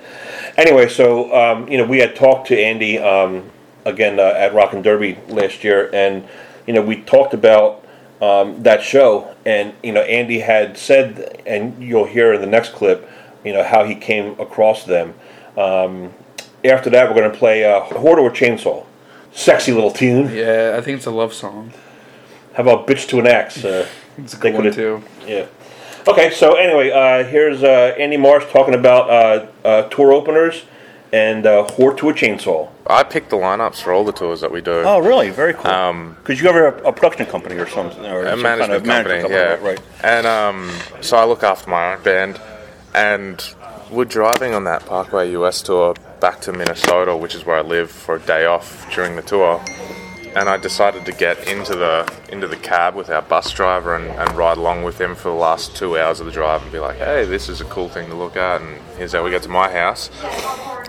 anyway, 0.58 0.88
so 0.88 1.34
um, 1.36 1.68
you 1.68 1.78
know, 1.78 1.86
we 1.86 2.00
had 2.00 2.16
talked 2.16 2.48
to 2.50 2.60
Andy 2.60 3.00
um, 3.00 3.50
again 3.84 4.20
uh, 4.20 4.24
at 4.38 4.54
Rock 4.54 4.74
and 4.74 4.84
Derby 4.84 5.18
last 5.28 5.64
year, 5.64 5.90
and 5.92 6.24
you 6.68 6.74
know, 6.74 6.82
we 6.82 6.98
talked 7.02 7.34
about 7.34 7.83
um, 8.24 8.64
that 8.64 8.82
show, 8.82 9.36
and 9.46 9.74
you 9.84 9.92
know, 9.92 10.02
Andy 10.02 10.40
had 10.40 10.78
said, 10.78 11.42
and 11.46 11.84
you'll 11.84 12.06
hear 12.06 12.34
in 12.34 12.42
the 12.42 12.48
next 12.48 12.74
clip, 12.74 13.10
you 13.44 13.52
know, 13.54 13.64
how 13.64 13.84
he 13.84 13.96
came 13.96 14.40
across 14.40 14.86
them. 14.86 15.14
Um, 15.58 16.14
after 16.64 16.90
that, 16.92 17.10
we're 17.10 17.16
going 17.16 17.32
to 17.32 17.38
play 17.38 17.66
uh, 17.66 17.82
Whore 17.86 18.18
or 18.18 18.32
Chainsaw. 18.32 18.86
Sexy 19.34 19.72
little 19.74 19.92
tune. 19.92 20.34
Yeah, 20.34 20.76
I 20.78 20.82
think 20.82 20.98
it's 20.98 21.08
a 21.08 21.12
love 21.12 21.34
song. 21.34 21.74
How 22.54 22.62
about 22.64 22.88
Bitch 22.88 23.08
to 23.10 23.20
an 23.20 23.28
Axe? 23.28 23.64
Uh, 23.66 23.88
It's 24.18 24.36
a 24.36 24.38
good 24.38 24.54
one 24.54 24.72
too. 24.72 25.02
yeah. 25.26 25.48
Okay, 26.08 26.30
so 26.30 26.54
anyway, 26.54 26.92
uh, 26.92 27.28
here's 27.28 27.64
uh, 27.64 27.96
Andy 27.98 28.16
Marsh 28.16 28.46
talking 28.52 28.76
about 28.76 29.10
uh, 29.10 29.48
uh, 29.68 29.90
tour 29.90 30.14
openers 30.14 30.66
and 31.14 31.46
uh, 31.46 31.68
Whore 31.70 31.96
to 31.98 32.10
a 32.10 32.14
Chainsaw. 32.14 32.68
I 32.88 33.04
pick 33.04 33.30
the 33.30 33.36
lineups 33.36 33.84
for 33.84 33.94
all 33.94 34.04
the 34.04 34.12
tours 34.12 34.42
that 34.42 34.52
we 34.52 34.62
do. 34.62 34.82
Oh, 34.84 34.98
really? 34.98 35.30
Very 35.30 35.54
cool. 35.54 35.68
Um, 35.68 36.18
Because 36.20 36.42
you 36.42 36.48
have 36.52 36.56
a, 36.56 36.76
a 36.84 36.92
production 36.92 37.28
company 37.28 37.56
or 37.56 37.68
something, 37.68 38.04
or 38.04 38.24
a 38.24 38.32
some 38.32 38.42
management 38.42 38.60
kind 38.70 38.74
of 38.74 38.84
company, 38.84 39.30
management 39.30 39.62
yeah. 39.62 39.68
right? 39.68 39.82
And 40.04 40.26
um, 40.26 40.72
so 41.02 41.16
I 41.16 41.26
look 41.26 41.44
after 41.44 41.70
my 41.70 41.94
own 41.94 42.04
band, 42.04 42.42
and 42.96 43.56
we're 43.92 44.06
driving 44.06 44.56
on 44.56 44.64
that 44.64 44.88
Parkway 44.88 45.32
US 45.34 45.62
tour 45.62 45.94
back 46.20 46.42
to 46.42 46.52
Minnesota, 46.52 47.16
which 47.16 47.36
is 47.36 47.46
where 47.46 47.58
I 47.58 47.62
live, 47.62 47.92
for 47.92 48.16
a 48.16 48.20
day 48.20 48.46
off 48.46 48.92
during 48.94 49.16
the 49.16 49.22
tour. 49.22 49.64
And 50.36 50.50
I 50.50 50.58
decided 50.58 51.06
to 51.06 51.12
get 51.12 51.48
into 51.48 51.76
the 51.76 52.12
into 52.32 52.48
the 52.48 52.58
cab 52.58 52.96
with 52.96 53.12
our 53.12 53.22
bus 53.22 53.52
driver 53.52 53.96
and, 53.96 54.10
and 54.10 54.32
ride 54.32 54.58
along 54.58 54.84
with 54.84 55.00
him 55.00 55.14
for 55.14 55.30
the 55.30 55.36
last 55.36 55.76
two 55.76 55.96
hours 55.96 56.20
of 56.20 56.26
the 56.26 56.32
drive 56.32 56.64
and 56.64 56.72
be 56.72 56.80
like, 56.80 56.98
hey, 56.98 57.26
this 57.26 57.50
is 57.50 57.62
a 57.62 57.66
cool 57.66 57.88
thing 57.88 58.10
to 58.10 58.16
look 58.16 58.36
at. 58.36 58.60
And 58.60 58.80
here's 58.98 59.14
how 59.14 59.24
we 59.24 59.30
get 59.32 59.44
to 59.44 59.50
my 59.50 59.72
house. 59.72 60.10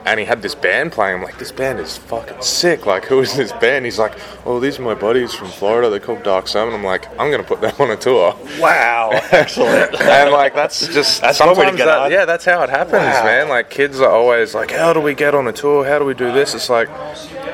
And 0.06 0.20
he 0.20 0.26
had 0.26 0.42
this 0.42 0.54
band 0.54 0.92
playing. 0.92 1.16
I'm 1.16 1.22
like, 1.22 1.38
this 1.38 1.50
band 1.50 1.78
is 1.80 1.96
fucking 1.96 2.42
sick. 2.42 2.84
Like, 2.84 3.06
who 3.06 3.20
is 3.20 3.34
this 3.36 3.52
band? 3.52 3.86
He's 3.86 3.98
like, 3.98 4.12
oh, 4.44 4.60
these 4.60 4.78
are 4.78 4.82
my 4.82 4.92
buddies 4.94 5.32
from 5.32 5.48
Florida. 5.48 5.88
They're 5.88 5.98
called 5.98 6.22
Dark 6.22 6.46
Sermon. 6.46 6.74
I'm 6.74 6.84
like, 6.84 7.08
I'm 7.18 7.30
gonna 7.30 7.42
put 7.42 7.62
them 7.62 7.72
on 7.78 7.90
a 7.90 7.96
tour. 7.96 8.36
Wow, 8.60 9.10
excellent. 9.30 9.98
And 10.00 10.30
like, 10.30 10.54
that's 10.54 10.86
just 10.88 11.22
That's 11.22 11.38
to 11.38 11.44
sometimes 11.44 11.78
get 11.78 11.86
that, 11.86 11.98
on. 12.00 12.12
yeah, 12.12 12.26
that's 12.26 12.44
how 12.44 12.62
it 12.62 12.68
happens, 12.68 12.92
Wow. 13.02 13.24
man. 13.24 13.48
Like, 13.48 13.70
kids 13.70 13.98
are 14.00 14.10
always 14.10 14.54
like, 14.54 14.70
how 14.72 14.92
do 14.92 15.00
we 15.00 15.14
get 15.14 15.34
on 15.34 15.46
a 15.48 15.52
tour? 15.52 15.86
How 15.86 15.98
do 15.98 16.04
we 16.04 16.12
do 16.14 16.32
this? 16.32 16.54
It's 16.54 16.68
like 16.68 16.90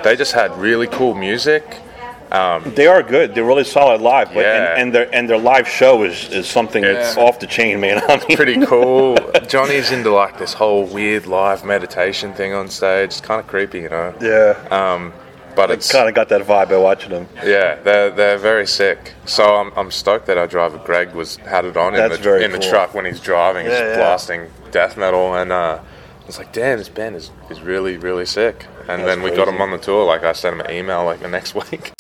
they 0.02 0.16
just 0.16 0.32
had 0.32 0.50
really 0.58 0.88
cool 0.88 1.14
music. 1.14 1.62
They 2.30 2.86
are 2.86 3.02
good. 3.02 3.34
They're 3.34 3.44
really 3.44 3.64
solid 3.64 4.00
live, 4.00 4.28
but 4.32 4.40
Yeah. 4.44 4.72
and, 4.74 4.82
and 4.82 4.94
their 4.94 5.14
and 5.14 5.28
their 5.28 5.38
live 5.38 5.68
show 5.68 6.02
is, 6.04 6.28
is 6.30 6.46
something 6.48 6.82
that's 6.82 7.16
off 7.16 7.40
the 7.40 7.46
chain, 7.46 7.80
man. 7.80 8.02
I 8.08 8.16
mean, 8.28 8.36
Pretty 8.36 8.64
cool. 8.66 9.16
Johnny's 9.48 9.90
into 9.90 10.10
like 10.10 10.38
this 10.38 10.52
whole 10.54 10.84
weird 10.86 11.26
live 11.26 11.64
meditation 11.64 12.32
thing 12.34 12.52
on 12.52 12.68
stage. 12.68 13.08
It's 13.10 13.20
kind 13.20 13.40
of 13.40 13.46
creepy, 13.46 13.80
you 13.80 13.88
know. 13.88 14.14
yeah. 14.20 14.54
Um, 14.70 15.12
but 15.56 15.72
it's 15.72 15.90
kind 15.90 16.08
of 16.08 16.14
got 16.14 16.28
that 16.28 16.42
vibe 16.42 16.68
by 16.68 16.76
watching 16.76 17.10
them. 17.10 17.28
Yeah, 17.44 17.74
they're 17.82 18.10
they're 18.10 18.38
very 18.38 18.66
sick. 18.68 19.14
So 19.26 19.56
I'm, 19.56 19.72
I'm 19.76 19.90
stoked 19.90 20.26
that 20.26 20.38
our 20.38 20.46
driver 20.46 20.78
Greg 20.78 21.12
was 21.12 21.36
had 21.38 21.64
it 21.64 21.76
on 21.76 21.94
in 21.96 22.08
the 22.08 22.44
in 22.44 22.52
the 22.52 22.58
truck 22.60 22.94
when 22.94 23.04
he's 23.04 23.18
driving, 23.20 23.66
Yeah, 23.66 23.72
yeah. 23.88 23.96
blasting 23.96 24.46
death 24.70 24.96
metal, 24.96 25.34
and 25.34 25.50
uh, 25.50 25.80
I 25.82 26.26
was 26.26 26.38
like, 26.38 26.52
damn, 26.52 26.78
this 26.78 26.88
band 26.88 27.16
is, 27.16 27.32
is 27.50 27.60
really 27.60 27.96
really 27.96 28.26
sick. 28.26 28.66
And 28.88 29.02
That's 29.02 29.06
then 29.16 29.22
we 29.22 29.34
got 29.34 29.48
him 29.48 29.60
on 29.60 29.72
the 29.72 29.78
tour. 29.78 30.04
Like 30.06 30.22
I 30.22 30.32
sent 30.32 30.54
him 30.54 30.60
an 30.60 30.70
email 30.70 31.04
like 31.04 31.18
the 31.20 31.28
next 31.28 31.54
week. 31.72 31.90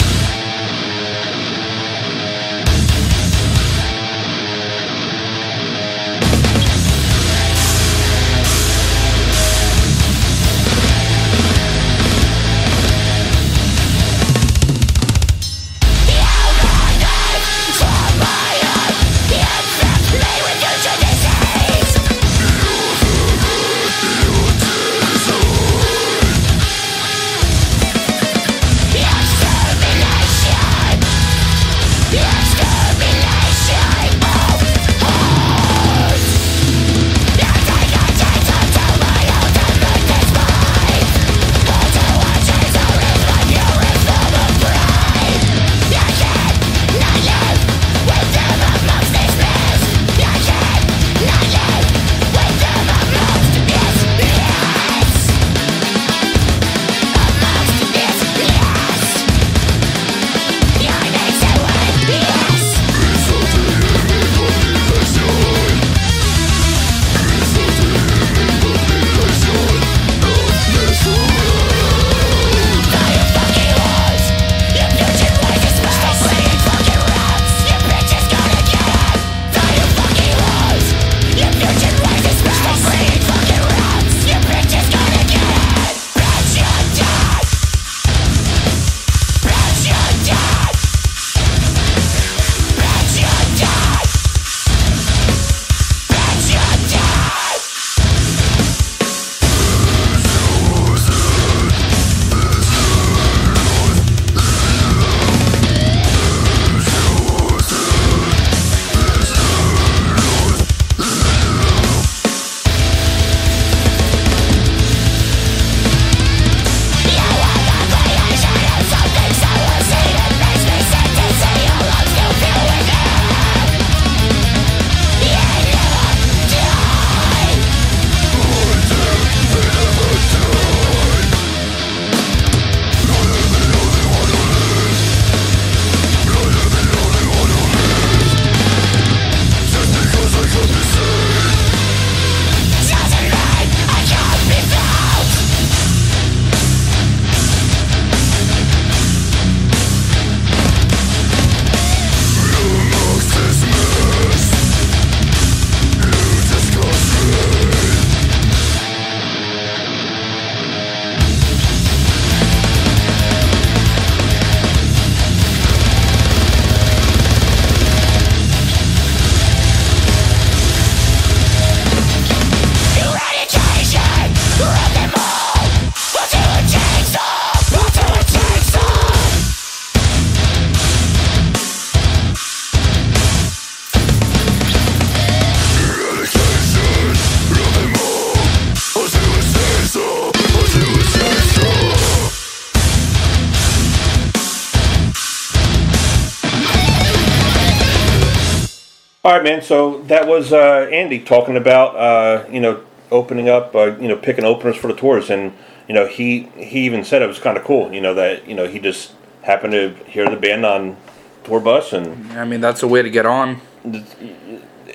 All 199.30 199.36
right, 199.36 199.44
man. 199.44 199.62
So 199.62 200.02
that 200.08 200.26
was 200.26 200.52
uh, 200.52 200.88
Andy 200.90 201.20
talking 201.20 201.56
about 201.56 201.94
uh, 201.94 202.48
you 202.50 202.58
know 202.58 202.82
opening 203.12 203.48
up, 203.48 203.72
uh, 203.76 203.96
you 203.96 204.08
know, 204.08 204.16
picking 204.16 204.44
openers 204.44 204.74
for 204.74 204.88
the 204.88 204.92
tours, 204.94 205.30
and 205.30 205.52
you 205.86 205.94
know 205.94 206.08
he 206.08 206.48
he 206.56 206.80
even 206.80 207.04
said 207.04 207.22
it 207.22 207.28
was 207.28 207.38
kind 207.38 207.56
of 207.56 207.62
cool. 207.62 207.92
You 207.92 208.00
know 208.00 208.12
that 208.14 208.48
you 208.48 208.56
know 208.56 208.66
he 208.66 208.80
just 208.80 209.12
happened 209.42 209.72
to 209.74 209.90
hear 210.10 210.28
the 210.28 210.34
band 210.34 210.66
on 210.66 210.96
tour 211.44 211.60
bus, 211.60 211.92
and 211.92 212.32
I 212.32 212.44
mean, 212.44 212.60
that's 212.60 212.82
a 212.82 212.88
way 212.88 213.02
to 213.02 213.08
get 213.08 213.24
on. 213.24 213.60
it 213.84 214.02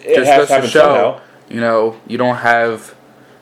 Just 0.03 0.27
has 0.29 0.37
goes 0.39 0.47
to 0.49 0.53
happen 0.53 0.61
to 0.63 0.67
show, 0.67 0.79
somehow. 0.79 1.21
you 1.47 1.61
know, 1.61 2.01
you 2.05 2.17
don't 2.17 2.35
have 2.35 2.93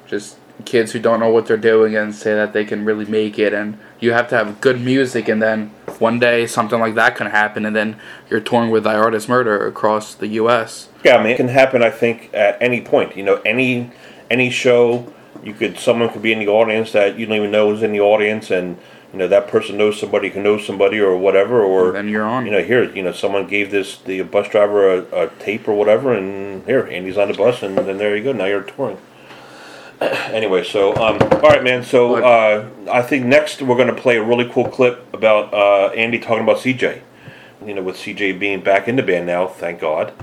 just 0.05 0.37
kids 0.63 0.91
who 0.91 0.99
don't 0.99 1.19
know 1.19 1.29
what 1.29 1.47
they're 1.47 1.57
doing 1.57 1.95
and 1.95 2.13
say 2.13 2.35
that 2.35 2.53
they 2.53 2.65
can 2.65 2.85
really 2.85 3.05
make 3.05 3.39
it, 3.39 3.51
and 3.51 3.79
you 3.99 4.11
have 4.11 4.29
to 4.29 4.35
have 4.37 4.61
good 4.61 4.79
music, 4.79 5.27
and 5.27 5.41
then 5.41 5.71
one 6.01 6.19
day 6.19 6.47
something 6.47 6.79
like 6.79 6.95
that 6.95 7.15
can 7.15 7.27
happen, 7.27 7.65
and 7.65 7.75
then 7.75 7.99
you're 8.29 8.39
touring 8.39 8.71
with 8.71 8.83
Thy 8.83 8.95
Art 8.95 9.13
is 9.13 9.27
Murder 9.27 9.67
across 9.67 10.15
the 10.15 10.27
U.S. 10.27 10.89
Yeah, 11.03 11.17
I 11.17 11.23
mean, 11.23 11.33
it 11.33 11.37
can 11.37 11.47
happen. 11.49 11.83
I 11.83 11.89
think 11.89 12.29
at 12.33 12.61
any 12.61 12.81
point. 12.81 13.15
You 13.17 13.23
know, 13.23 13.41
any 13.45 13.91
any 14.29 14.49
show, 14.49 15.11
you 15.43 15.53
could 15.53 15.77
someone 15.77 16.09
could 16.09 16.21
be 16.21 16.31
in 16.31 16.39
the 16.39 16.47
audience 16.47 16.91
that 16.93 17.17
you 17.17 17.25
don't 17.25 17.37
even 17.37 17.51
know 17.51 17.71
is 17.71 17.83
in 17.83 17.91
the 17.91 18.01
audience, 18.01 18.51
and 18.51 18.77
you 19.11 19.19
know 19.19 19.27
that 19.27 19.47
person 19.47 19.77
knows 19.77 19.99
somebody 19.99 20.29
who 20.29 20.41
knows 20.41 20.65
somebody 20.65 20.99
or 20.99 21.17
whatever, 21.17 21.61
or 21.63 21.91
Then 21.91 22.09
you're 22.09 22.25
on. 22.25 22.45
You 22.45 22.51
know, 22.51 22.63
here, 22.63 22.83
you 22.93 23.03
know, 23.03 23.11
someone 23.11 23.47
gave 23.47 23.71
this 23.71 23.97
the 23.97 24.21
bus 24.21 24.49
driver 24.49 24.99
a, 24.99 25.25
a 25.25 25.29
tape 25.39 25.67
or 25.67 25.73
whatever, 25.73 26.13
and 26.13 26.65
here, 26.65 26.87
Andy's 26.87 27.17
on 27.17 27.29
the 27.29 27.37
bus, 27.37 27.61
and 27.63 27.77
then 27.77 27.97
there 27.97 28.15
you 28.15 28.23
go. 28.23 28.31
Now 28.31 28.45
you're 28.45 28.63
touring. 28.63 28.97
anyway, 30.33 30.63
so 30.63 30.93
um, 30.95 31.21
all 31.21 31.49
right, 31.49 31.63
man. 31.63 31.83
So 31.83 32.15
uh, 32.23 32.69
I 32.91 33.01
think 33.01 33.25
next 33.25 33.61
we're 33.61 33.75
going 33.75 33.93
to 33.93 34.01
play 34.01 34.17
a 34.17 34.23
really 34.23 34.49
cool 34.49 34.67
clip 34.67 35.11
about 35.13 35.53
uh, 35.53 35.87
Andy 35.93 36.19
talking 36.19 36.43
about 36.43 36.57
CJ. 36.57 37.01
You 37.65 37.73
know, 37.73 37.81
with 37.81 37.95
CJ 37.95 38.39
being 38.39 38.61
back 38.61 38.87
in 38.87 38.95
the 38.97 39.03
band 39.03 39.25
now, 39.25 39.47
thank 39.47 39.79
God. 39.79 40.13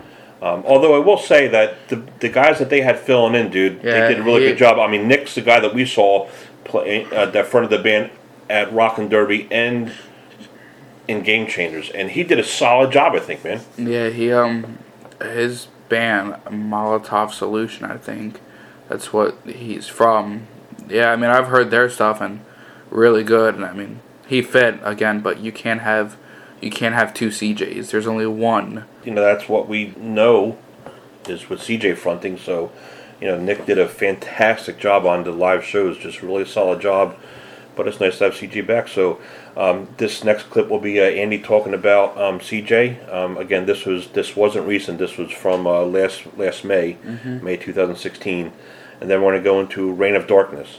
Um, 0.43 0.63
although 0.67 0.95
I 0.95 1.05
will 1.05 1.19
say 1.19 1.49
that 1.49 1.89
the 1.89 2.03
the 2.21 2.29
guys 2.29 2.59
that 2.59 2.71
they 2.71 2.81
had 2.83 2.99
filling 2.99 3.35
in, 3.35 3.51
dude, 3.51 3.83
Yeah, 3.83 4.01
they 4.01 4.15
did 4.15 4.21
a 4.21 4.23
really 4.23 4.43
he- 4.43 4.49
good 4.49 4.59
job. 4.59 4.79
I 4.79 4.91
mean, 4.91 5.09
Nick's 5.09 5.35
the 5.35 5.41
guy 5.43 5.61
that 5.61 5.75
we 5.75 5.85
saw 5.87 6.29
play 6.65 7.07
uh, 7.07 7.27
that 7.27 7.47
front 7.47 7.65
of 7.65 7.71
the 7.71 7.79
band 7.79 8.11
at 8.49 8.73
Rock 8.73 8.99
and 8.99 9.09
Derby 9.11 9.49
and 9.51 9.93
in 11.09 11.23
Game 11.23 11.47
Changers, 11.47 11.91
and 11.91 12.11
he 12.11 12.23
did 12.23 12.39
a 12.39 12.45
solid 12.45 12.93
job. 12.93 13.15
I 13.15 13.21
think, 13.21 13.45
man. 13.45 13.61
Yeah, 13.77 14.09
he 14.11 14.33
um, 14.33 14.79
his 15.21 15.69
band 15.89 16.35
Molotov 16.47 17.33
Solution, 17.33 17.85
I 17.85 17.97
think, 17.97 18.41
that's 18.91 19.13
what 19.13 19.39
he's 19.47 19.87
from. 19.89 20.47
Yeah, 20.89 21.13
I 21.13 21.17
mean 21.17 21.31
I've 21.31 21.47
heard 21.47 21.71
their 21.71 21.89
stuff 21.89 22.21
and 22.21 22.41
really 22.91 23.25
good, 23.25 23.55
and 23.55 23.65
I 23.65 23.73
mean 23.73 24.01
he 24.27 24.43
fit 24.43 24.79
again, 24.83 25.21
but 25.21 25.41
you 25.41 25.53
can't 25.53 25.81
have 25.81 26.19
you 26.61 26.71
can't 26.71 26.95
have 26.95 27.15
two 27.15 27.29
CJs. 27.29 27.91
There's 27.91 28.07
only 28.07 28.27
one. 28.27 28.85
you 29.05 29.13
know 29.13 29.23
that's 29.23 29.49
what 29.49 29.67
we 29.67 29.95
know 29.97 30.59
is 31.29 31.49
with 31.49 31.61
CJ 31.61 31.97
fronting. 31.97 32.37
So, 32.37 32.71
you 33.21 33.29
know, 33.29 33.39
Nick 33.39 33.67
did 33.67 33.79
a 33.79 33.89
fantastic 33.89 34.79
job 34.79 35.07
on 35.07 35.25
the 35.25 35.31
live 35.31 35.65
shows, 35.65 35.97
just 35.99 36.23
really 36.23 36.45
solid 36.45 36.81
job. 36.81 37.17
But 37.77 37.87
it's 37.87 38.01
nice 38.01 38.19
to 38.19 38.25
have 38.25 38.35
CJ 38.35 38.67
back. 38.67 38.89
So, 38.89 39.21
um, 39.57 39.89
this 39.97 40.25
next 40.25 40.45
clip 40.51 40.69
will 40.69 40.81
be 40.81 41.01
uh, 41.01 41.05
Andy 41.05 41.39
talking 41.39 41.73
about 41.73 42.19
um, 42.19 42.41
CJ. 42.41 43.11
Um, 43.13 43.39
again, 43.39 43.65
this 43.67 43.87
was 43.87 44.09
this 44.09 44.35
wasn't 44.37 44.67
recent. 44.67 44.99
This 44.99 45.17
was 45.17 45.31
from 45.31 45.67
uh, 45.67 45.83
last 45.83 46.27
last 46.37 46.65
May, 46.65 46.97
May 47.25 47.57
2016, 47.57 48.53
and 49.01 49.11
then 49.11 49.23
we're 49.23 49.33
going 49.33 49.43
to 49.43 49.45
go 49.45 49.61
into 49.61 49.93
Reign 49.93 50.15
of 50.15 50.27
Darkness. 50.27 50.79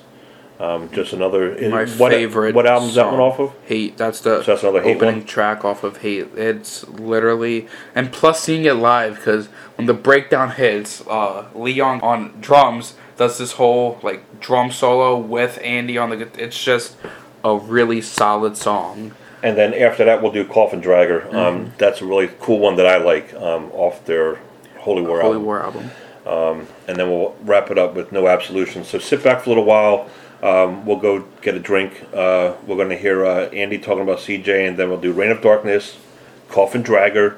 Um, 0.60 0.92
just 0.92 1.12
another 1.12 1.58
My 1.72 1.86
what, 1.86 2.12
favorite. 2.12 2.54
What 2.54 2.68
album's 2.68 2.94
that 2.94 3.08
one 3.08 3.20
off 3.20 3.40
of? 3.40 3.52
Hate. 3.66 3.98
That's 3.98 4.22
the 4.22 4.44
So 4.44 4.52
that's 4.52 4.62
another 4.62 4.84
opening 4.84 5.16
one? 5.16 5.26
track 5.26 5.66
off 5.66 5.84
of 5.84 5.98
Hate. 5.98 6.28
It's 6.36 6.88
literally 6.88 7.68
and 7.96 8.12
plus 8.12 8.44
seeing 8.44 8.66
it 8.66 8.74
live 8.74 9.16
because 9.16 9.48
when 9.76 9.88
the 9.88 9.96
breakdown 9.96 10.52
hits, 10.52 11.02
uh, 11.08 11.48
Leon 11.56 12.02
on 12.02 12.40
drums 12.42 12.94
does 13.18 13.40
this 13.40 13.54
whole 13.54 14.00
like 14.04 14.40
drum 14.40 14.72
solo 14.72 15.18
with 15.18 15.58
Andy 15.64 15.98
on 15.98 16.12
the. 16.12 16.30
It's 16.38 16.64
just 16.64 16.96
a 17.44 17.56
really 17.56 18.00
solid 18.00 18.56
song. 18.56 19.14
And 19.42 19.58
then 19.58 19.74
after 19.74 20.06
that, 20.06 20.22
we'll 20.22 20.32
do 20.32 20.46
Coffin 20.46 20.80
Dragger. 20.80 21.26
Mm-hmm. 21.26 21.36
Um, 21.36 21.74
that's 21.80 22.02
a 22.02 22.06
really 22.06 22.30
cool 22.40 22.60
one 22.60 22.76
that 22.76 22.86
I 22.86 22.98
like 22.98 23.34
um, 23.34 23.72
off 23.72 24.06
their 24.06 24.40
Holy 24.78 25.02
War 25.02 25.22
Holy 25.22 25.34
album. 25.34 25.46
War 25.46 25.64
album. 25.64 25.92
And 26.26 26.68
then 26.98 27.10
we'll 27.10 27.36
wrap 27.44 27.72
it 27.72 27.78
up 27.78 27.94
with 27.96 28.12
No 28.12 28.28
Absolution. 28.28 28.84
So 28.84 29.00
sit 29.00 29.24
back 29.24 29.42
for 29.42 29.50
a 29.50 29.50
little 29.50 29.66
while. 29.66 30.10
Um, 30.44 30.86
we'll 30.86 30.98
go 30.98 31.20
get 31.42 31.54
a 31.56 31.60
drink. 31.60 32.04
Uh, 32.14 32.54
we're 32.66 32.76
going 32.76 32.90
to 32.90 32.98
hear 32.98 33.26
uh, 33.26 33.46
Andy 33.50 33.78
talking 33.78 34.02
about 34.04 34.18
CJ, 34.20 34.68
and 34.68 34.78
then 34.78 34.90
we'll 34.90 35.00
do 35.00 35.12
Reign 35.12 35.30
of 35.32 35.42
Darkness, 35.42 35.98
Coffin 36.50 36.84
Dragger, 36.84 37.36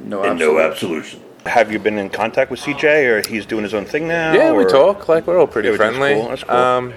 No, 0.00 0.22
and 0.24 0.38
No. 0.38 0.58
Absolution. 0.58 1.22
Have 1.46 1.70
you 1.72 1.78
been 1.78 1.96
in 1.96 2.10
contact 2.10 2.50
with 2.50 2.60
CJ, 2.60 3.06
or 3.06 3.28
he's 3.28 3.46
doing 3.46 3.62
his 3.62 3.72
own 3.72 3.84
thing 3.84 4.08
now? 4.08 4.32
Yeah, 4.34 4.52
we 4.52 4.64
talk. 4.66 5.08
Like 5.08 5.26
we're 5.26 5.38
all 5.38 5.46
pretty 5.46 5.70
Yeah, 5.70 5.76
friendly. 5.76 6.14
cool, 6.14 6.28
that's 6.28 6.42
cool. 6.44 6.56
Um, 6.56 6.92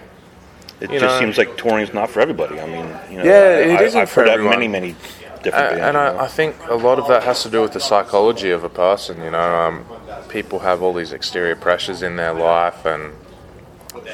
It 0.82 0.89
just 0.89 1.02
know- 1.04 1.19
seems 1.19 1.38
like 1.38 1.56
touring's 1.56 1.93
not 1.93 2.10
for 2.10 2.19
everybody. 2.19 2.60
I 2.60 2.65
mean, 2.65 2.88
you 3.12 3.17
know, 3.19 3.24
Yeah, 3.24 3.32
I, 3.32 3.74
it 3.74 3.80
I, 3.80 3.84
isn't 3.84 4.02
I've 4.02 4.10
for 4.10 4.22
heard 4.22 4.30
that 4.30 4.34
everyone. 4.34 4.56
many, 4.60 4.67
many 4.67 4.96
different 5.43 5.56
Uh, 5.65 5.69
bands. 5.69 5.82
and 5.86 5.93
you 5.96 6.00
I, 6.02 6.12
know. 6.13 6.19
I 6.19 6.28
think 6.28 6.56
a 6.67 6.76
lot 6.76 7.00
of 7.00 7.08
that 7.08 7.24
has 7.24 7.41
to 7.43 7.50
do 7.50 7.62
with 7.62 7.72
the 7.74 7.80
psychology 7.80 8.50
of 8.52 8.63
a 8.65 8.69
person. 8.69 9.24
You 9.24 9.32
know, 9.32 9.39
um, 9.39 9.86
people 10.34 10.60
have 10.60 10.82
all 10.82 10.93
these 10.93 11.13
exterior 11.13 11.56
pressures 11.56 12.02
in 12.02 12.15
their 12.17 12.34
life, 12.34 12.86
and 12.86 13.13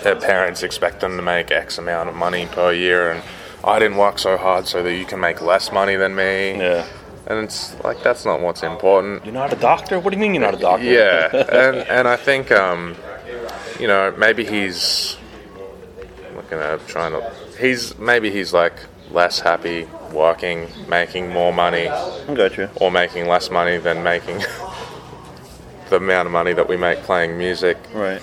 their 0.04 0.18
parents 0.18 0.62
expect 0.62 1.00
them 1.00 1.16
to 1.16 1.22
make 1.24 1.50
X 1.50 1.78
amount 1.78 2.10
of 2.10 2.16
money 2.16 2.46
per 2.46 2.74
year, 2.74 3.12
and 3.12 3.24
I 3.64 3.80
didn't 3.80 3.98
work 3.98 4.20
so 4.20 4.38
hard 4.38 4.68
so 4.68 4.84
that 4.84 4.94
you 4.96 5.06
can 5.06 5.20
make 5.22 5.42
less 5.42 5.72
money 5.72 5.96
than 5.96 6.16
me. 6.16 6.58
yeah. 6.58 6.86
And 7.28 7.44
it's 7.44 7.76
like 7.84 8.02
that's 8.02 8.26
not 8.26 8.42
what's 8.42 8.64
important. 8.64 9.24
You're 9.24 9.34
not 9.34 9.54
a 9.54 9.56
doctor? 9.56 10.00
What 10.00 10.10
do 10.10 10.16
you 10.18 10.22
mean 10.22 10.34
you're 10.34 10.42
not 10.42 10.56
a 10.56 10.58
doctor? 10.58 10.86
Yeah, 10.86 11.30
and 11.34 11.78
and 11.88 12.08
I 12.08 12.16
think 12.16 12.52
um, 12.52 12.96
you 13.80 13.88
know 13.88 14.12
maybe 14.18 14.44
he's 14.44 15.16
looking 16.36 16.58
at 16.58 16.86
trying 16.88 17.12
to. 17.12 17.32
He's 17.60 17.96
maybe 18.00 18.32
he's 18.32 18.52
like 18.52 18.74
less 19.12 19.40
happy 19.40 19.88
working, 20.12 20.70
making 20.88 21.30
more 21.30 21.54
money, 21.54 21.88
I 21.88 22.34
got 22.34 22.58
you. 22.58 22.68
or 22.78 22.90
making 22.90 23.28
less 23.28 23.52
money 23.52 23.78
than 23.78 24.02
making 24.02 24.40
the 25.90 25.98
amount 25.98 26.28
of 26.28 26.32
money 26.32 26.54
that 26.54 26.68
we 26.68 26.78
make 26.78 27.00
playing 27.04 27.38
music. 27.38 27.78
Right. 27.94 28.22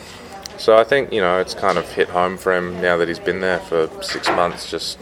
So 0.58 0.76
I 0.76 0.84
think 0.84 1.12
you 1.12 1.20
know 1.20 1.38
it's 1.38 1.54
kind 1.54 1.78
of 1.78 1.90
hit 1.92 2.08
home 2.08 2.36
for 2.36 2.54
him 2.54 2.80
now 2.80 2.96
that 2.96 3.08
he's 3.08 3.18
been 3.18 3.40
there 3.40 3.58
for 3.60 3.90
six 4.02 4.28
months, 4.28 4.70
just 4.70 4.98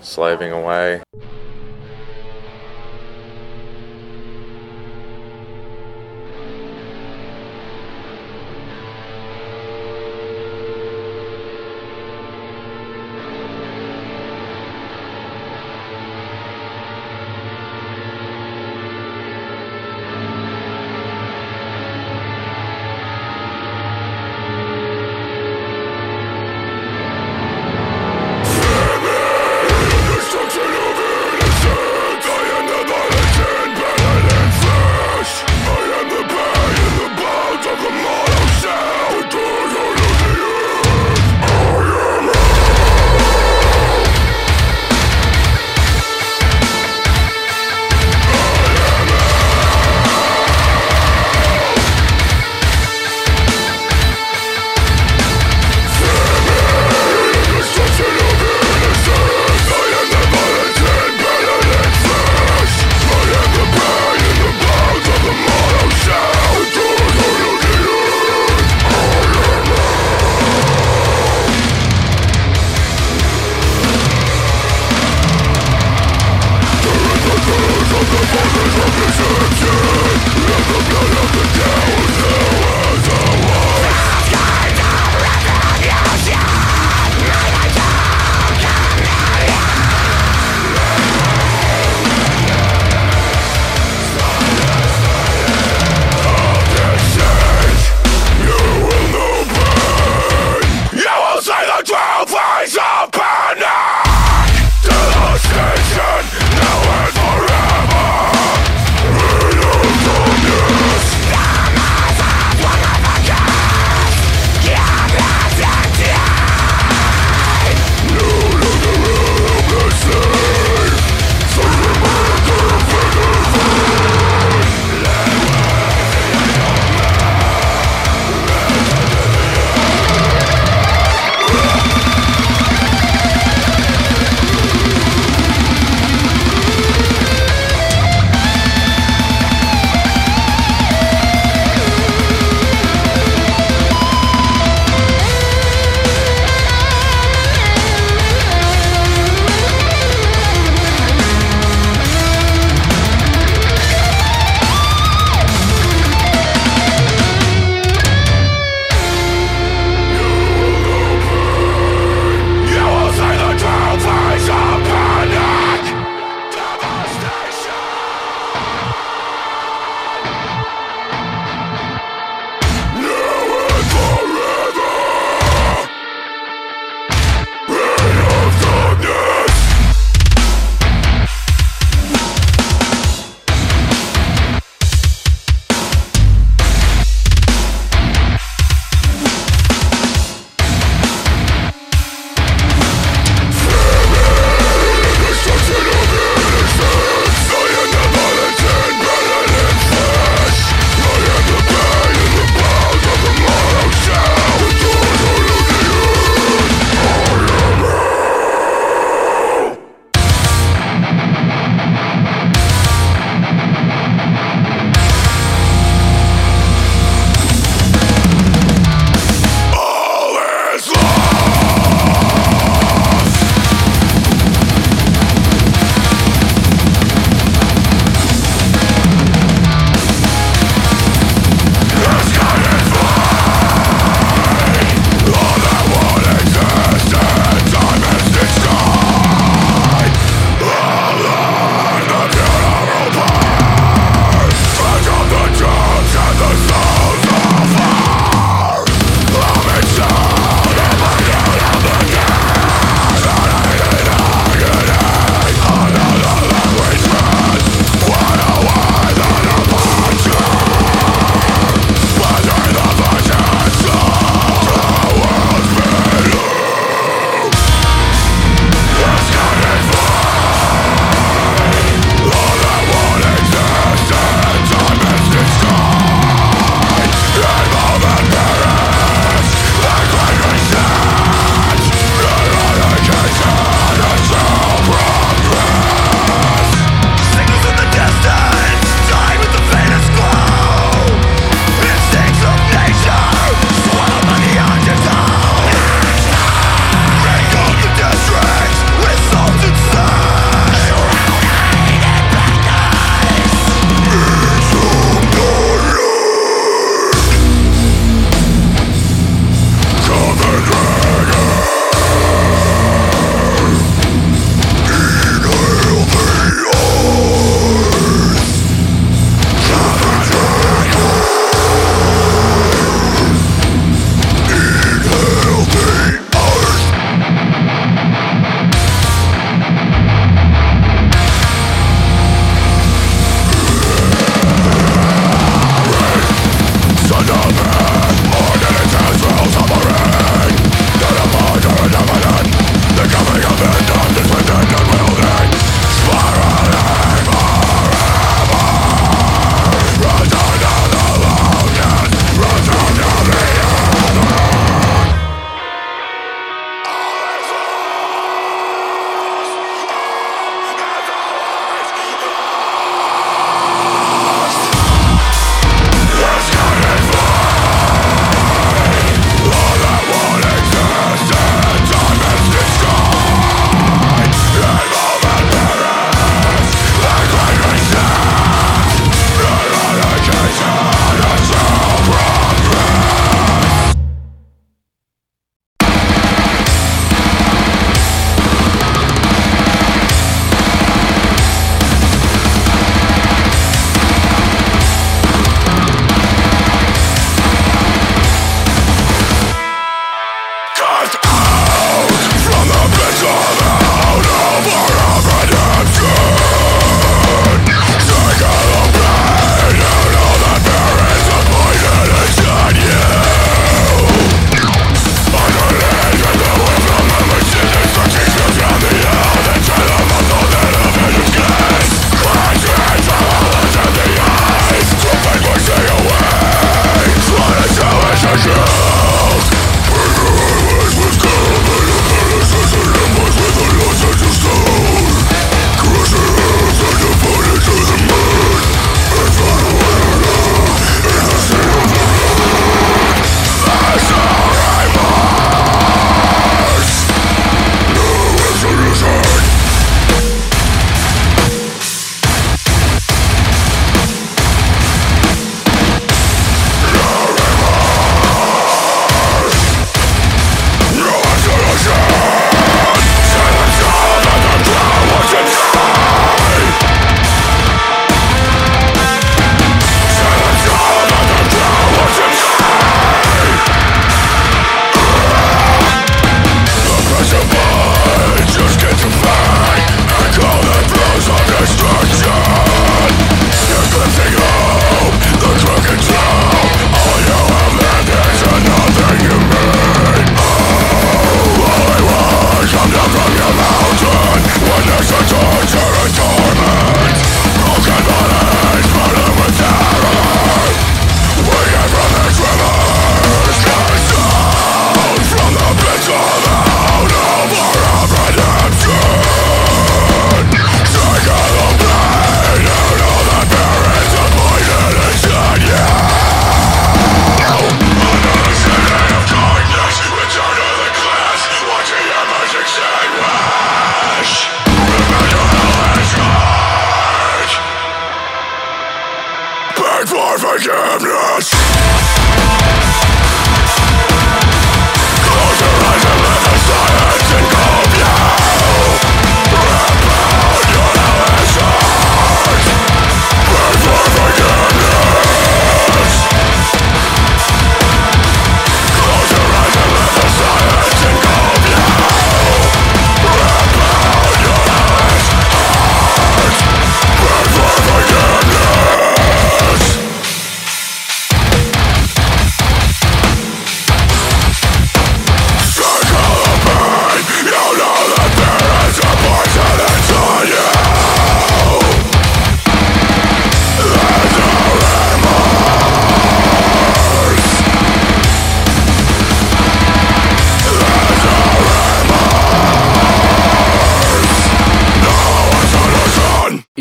slaving 0.00 0.52
away. 0.52 1.02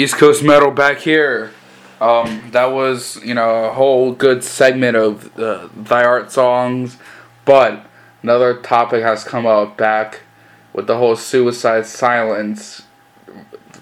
East 0.06 0.18
Coast 0.18 0.44
Metal 0.44 0.70
back 0.70 1.00
here. 1.00 1.52
Um, 2.00 2.52
that 2.52 2.66
was, 2.66 3.20
you 3.24 3.34
know, 3.34 3.66
a 3.66 3.74
whole 3.74 4.12
good 4.12 4.44
segment 4.44 4.96
of 4.96 5.36
uh, 5.40 5.68
Thy 5.76 6.04
Art 6.04 6.32
songs. 6.32 6.98
But 7.44 7.84
another 8.22 8.56
topic 8.56 9.02
has 9.02 9.24
come 9.24 9.48
up 9.48 9.78
back 9.78 10.22
with 10.74 10.86
the 10.86 10.98
whole 10.98 11.16
Suicide 11.16 11.88
Silence 11.88 12.84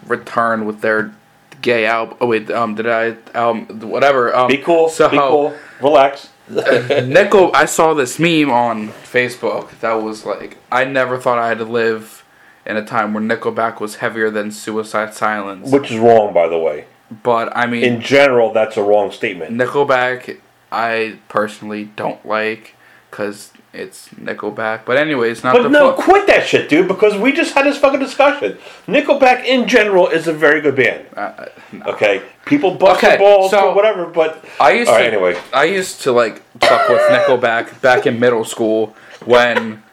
return 0.07 0.63
with 0.63 0.79
their 0.79 1.13
gay 1.61 1.85
album. 1.85 2.17
Oh, 2.21 2.27
wait, 2.27 2.49
um, 2.49 2.75
did 2.75 2.87
I, 2.87 3.17
um, 3.37 3.65
whatever. 3.81 4.33
Um, 4.33 4.47
Be 4.47 4.59
cool. 4.59 4.87
So, 4.87 5.09
be 5.09 5.17
cool. 5.17 5.53
Relax. 5.81 6.29
Nickel, 6.49 7.51
I 7.53 7.65
saw 7.65 7.93
this 7.93 8.17
meme 8.17 8.49
on 8.49 8.87
Facebook 8.87 9.77
that 9.81 9.95
was 9.95 10.25
like, 10.25 10.57
I 10.71 10.85
never 10.85 11.17
thought 11.17 11.37
I 11.37 11.49
had 11.49 11.57
to 11.57 11.65
live 11.65 12.22
in 12.65 12.77
a 12.77 12.85
time 12.85 13.13
where 13.13 13.23
Nickelback 13.23 13.79
was 13.79 13.95
heavier 13.97 14.29
than 14.29 14.51
Suicide 14.51 15.13
Silence. 15.13 15.71
Which 15.71 15.91
is 15.91 15.97
wrong, 15.99 16.33
by 16.33 16.47
the 16.47 16.57
way. 16.57 16.85
But 17.23 17.55
I 17.55 17.65
mean, 17.67 17.83
In 17.83 18.01
general, 18.01 18.53
that's 18.53 18.77
a 18.77 18.83
wrong 18.83 19.11
statement. 19.11 19.55
Nickelback, 19.55 20.39
I 20.71 21.19
personally 21.29 21.89
don't 21.95 22.25
like 22.25 22.75
because 23.11 23.51
it's 23.73 24.07
Nickelback. 24.09 24.85
But 24.85 24.97
anyways, 24.97 25.43
not 25.43 25.53
But 25.53 25.63
the 25.63 25.69
no, 25.69 25.93
fu- 25.95 26.01
quit 26.03 26.25
that 26.27 26.47
shit, 26.47 26.69
dude. 26.69 26.87
Because 26.87 27.15
we 27.17 27.31
just 27.31 27.53
had 27.53 27.65
this 27.65 27.77
fucking 27.77 27.99
discussion. 27.99 28.57
Nickelback, 28.87 29.45
in 29.45 29.67
general, 29.67 30.07
is 30.07 30.27
a 30.27 30.33
very 30.33 30.61
good 30.61 30.75
band. 30.75 31.05
uh, 31.15 31.45
Okay, 31.85 32.23
people 32.45 32.71
bust 32.75 33.03
Okay, 33.03 33.17
balls 33.17 33.51
so- 33.51 33.69
or 33.69 33.75
whatever, 33.75 34.05
but 34.07 34.43
I 34.59 34.71
used 34.73 34.89
to. 34.89 34.97
anyway. 34.97 35.37
I 35.53 35.65
used 35.65 36.01
to 36.03 36.11
like 36.11 36.41
fuck 36.59 36.87
with 36.89 37.01
Nickelback 37.09 37.81
back 37.81 38.07
in 38.07 38.19
middle 38.19 38.45
school 38.45 38.95
when. 39.25 39.83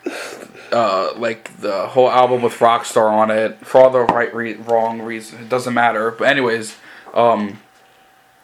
Uh, 0.73 1.13
like 1.17 1.57
the 1.61 1.89
whole 1.89 2.11
album 2.11 2.43
with 2.43 2.55
Rockstar 2.55 3.11
on 3.11 3.31
it 3.31 3.59
for 3.67 3.81
all 3.81 3.91
the 3.91 4.01
right, 4.01 4.33
re- 4.35 4.55
wrong 4.55 5.03
reasons. 5.03 5.43
It 5.43 5.49
doesn't 5.49 5.75
matter. 5.75 6.13
But 6.13 6.29
anyways, 6.29 6.77
um, 7.13 7.59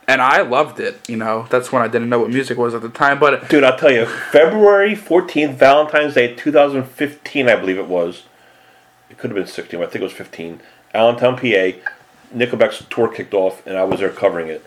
and 0.09 0.21
I 0.21 0.43
loved 0.43 0.81
it. 0.81 1.09
You 1.09 1.17
know, 1.17 1.47
that's 1.51 1.73
when 1.73 1.83
I 1.83 1.89
didn't 1.89 2.09
know 2.09 2.21
what 2.21 2.31
music 2.31 2.59
was 2.59 2.75
at 2.75 2.83
the 2.83 2.89
time. 2.89 3.19
But 3.19 3.49
dude, 3.49 3.65
I'll 3.65 3.79
tell 3.79 3.93
you, 3.93 4.07
February 4.07 4.95
fourteenth, 4.95 5.59
Valentine's 5.59 6.15
Day, 6.15 6.35
two 6.35 6.53
thousand 6.53 6.85
fifteen, 6.85 7.49
I 7.49 7.57
believe 7.57 7.79
it 7.79 7.87
was. 7.87 8.25
It 9.11 9.19
could 9.19 9.31
have 9.31 9.37
been 9.37 9.47
sixteen, 9.47 9.81
but 9.81 9.89
I 9.89 9.93
think 9.93 10.01
it 10.01 10.05
was 10.05 10.13
fifteen. 10.13 10.61
Allentown, 10.95 11.37
PA. 11.37 11.79
Nickelback's 12.35 12.85
tour 12.91 13.09
kicked 13.09 13.35
off, 13.35 13.65
and 13.67 13.77
I 13.79 13.85
was 13.85 14.01
there 14.01 14.11
covering 14.11 14.49
it. 14.49 14.65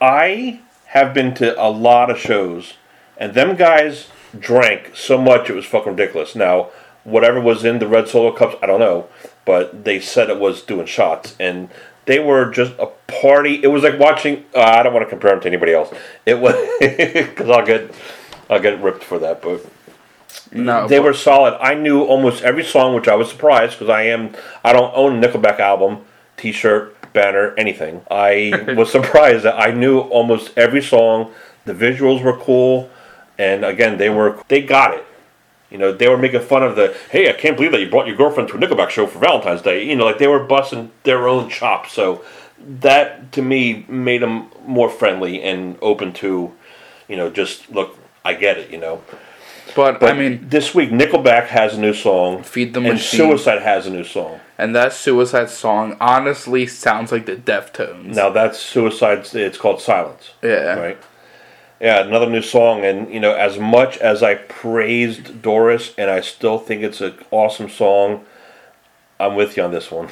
I 0.00 0.60
have 0.86 1.12
been 1.12 1.34
to 1.34 1.60
a 1.60 1.68
lot 1.68 2.10
of 2.10 2.18
shows, 2.18 2.74
and 3.18 3.34
them 3.34 3.56
guys 3.56 4.08
drank 4.38 4.94
so 4.94 5.18
much 5.18 5.48
it 5.50 5.54
was 5.54 5.64
fucking 5.64 5.92
ridiculous. 5.92 6.34
Now, 6.34 6.70
whatever 7.04 7.40
was 7.40 7.64
in 7.64 7.78
the 7.78 7.86
red 7.86 8.08
solo 8.08 8.32
cups, 8.32 8.56
I 8.62 8.66
don't 8.66 8.80
know, 8.80 9.08
but 9.44 9.84
they 9.84 10.00
said 10.00 10.30
it 10.30 10.38
was 10.38 10.62
doing 10.62 10.86
shots, 10.86 11.36
and 11.38 11.68
they 12.06 12.18
were 12.18 12.50
just 12.50 12.72
a 12.78 12.86
party. 13.06 13.62
It 13.62 13.68
was 13.68 13.82
like 13.82 13.98
watching. 13.98 14.44
Uh, 14.54 14.60
I 14.60 14.82
don't 14.82 14.92
want 14.92 15.04
to 15.06 15.10
compare 15.10 15.30
them 15.30 15.40
to 15.40 15.48
anybody 15.48 15.72
else. 15.72 15.92
It 16.26 16.38
was 16.38 16.54
because 16.80 17.48
I'll 17.50 17.64
get 17.64 17.90
I'll 18.50 18.60
get 18.60 18.80
ripped 18.82 19.04
for 19.04 19.18
that, 19.20 19.42
but 19.42 19.64
no, 20.52 20.86
they 20.88 20.98
but- 20.98 21.04
were 21.04 21.14
solid. 21.14 21.56
I 21.60 21.74
knew 21.74 22.02
almost 22.02 22.42
every 22.42 22.64
song, 22.64 22.94
which 22.94 23.08
I 23.08 23.14
was 23.14 23.30
surprised 23.30 23.78
because 23.78 23.88
I 23.88 24.02
am 24.02 24.34
I 24.64 24.72
don't 24.72 24.92
own 24.94 25.22
a 25.22 25.26
Nickelback 25.26 25.60
album, 25.60 26.04
T-shirt, 26.36 27.12
banner, 27.12 27.54
anything. 27.56 28.02
I 28.10 28.74
was 28.76 28.90
surprised 28.90 29.44
that 29.44 29.58
I 29.58 29.70
knew 29.70 30.00
almost 30.00 30.52
every 30.56 30.82
song. 30.82 31.32
The 31.64 31.72
visuals 31.72 32.22
were 32.22 32.36
cool, 32.36 32.90
and 33.38 33.64
again, 33.64 33.98
they 33.98 34.10
were 34.10 34.42
they 34.48 34.62
got 34.62 34.94
it. 34.94 35.04
You 35.70 35.78
know, 35.78 35.92
they 35.92 36.08
were 36.08 36.18
making 36.18 36.40
fun 36.42 36.62
of 36.62 36.76
the 36.76 36.96
hey, 37.10 37.28
I 37.28 37.32
can't 37.32 37.56
believe 37.56 37.72
that 37.72 37.80
you 37.80 37.90
brought 37.90 38.06
your 38.06 38.16
girlfriend 38.16 38.48
to 38.50 38.56
a 38.56 38.58
Nickelback 38.60 38.90
show 38.90 39.06
for 39.06 39.18
Valentine's 39.18 39.62
Day. 39.62 39.84
You 39.84 39.96
know, 39.96 40.04
like 40.04 40.18
they 40.18 40.28
were 40.28 40.44
busting 40.44 40.92
their 41.02 41.26
own 41.26 41.48
chops. 41.50 41.92
So 41.92 42.24
that 42.58 43.32
to 43.32 43.42
me 43.42 43.84
made 43.88 44.22
them 44.22 44.48
more 44.66 44.88
friendly 44.88 45.42
and 45.42 45.76
open 45.82 46.12
to, 46.14 46.52
you 47.08 47.16
know, 47.16 47.28
just 47.30 47.70
look, 47.70 47.98
I 48.24 48.34
get 48.34 48.56
it. 48.58 48.70
You 48.70 48.78
know. 48.78 49.02
but, 49.74 49.98
But 49.98 50.10
I 50.10 50.18
mean, 50.18 50.48
this 50.48 50.74
week 50.74 50.90
Nickelback 50.90 51.46
has 51.48 51.74
a 51.74 51.80
new 51.80 51.92
song. 51.94 52.44
Feed 52.44 52.72
the 52.74 52.80
and 52.80 53.00
Suicide 53.00 53.62
has 53.62 53.86
a 53.86 53.90
new 53.90 54.04
song. 54.04 54.38
and 54.58 54.76
that 54.76 54.92
Suicide 54.92 55.50
song 55.50 55.96
honestly 56.00 56.66
sounds 56.68 57.10
like 57.10 57.26
the 57.26 57.34
Deftones. 57.34 58.14
Now 58.14 58.30
that's 58.30 58.60
Suicide. 58.60 59.26
It's 59.34 59.58
called 59.58 59.80
Silence. 59.80 60.30
yeah, 60.42 60.74
Right. 60.78 60.98
Yeah, 61.80 62.00
another 62.06 62.28
new 62.30 62.42
song, 62.42 62.84
and 62.84 63.12
you 63.12 63.20
know, 63.20 63.34
as 63.34 63.58
much 63.58 63.98
as 63.98 64.22
I 64.22 64.36
praised 64.36 65.42
Doris, 65.42 65.92
and 65.98 66.10
I 66.10 66.20
still 66.20 66.58
think 66.58 66.82
it's 66.82 67.00
an 67.00 67.14
awesome 67.30 67.68
song, 67.68 68.24
I'm 69.20 69.34
with 69.34 69.56
you 69.56 69.62
on 69.64 69.72
this 69.72 69.90
one. 69.90 70.08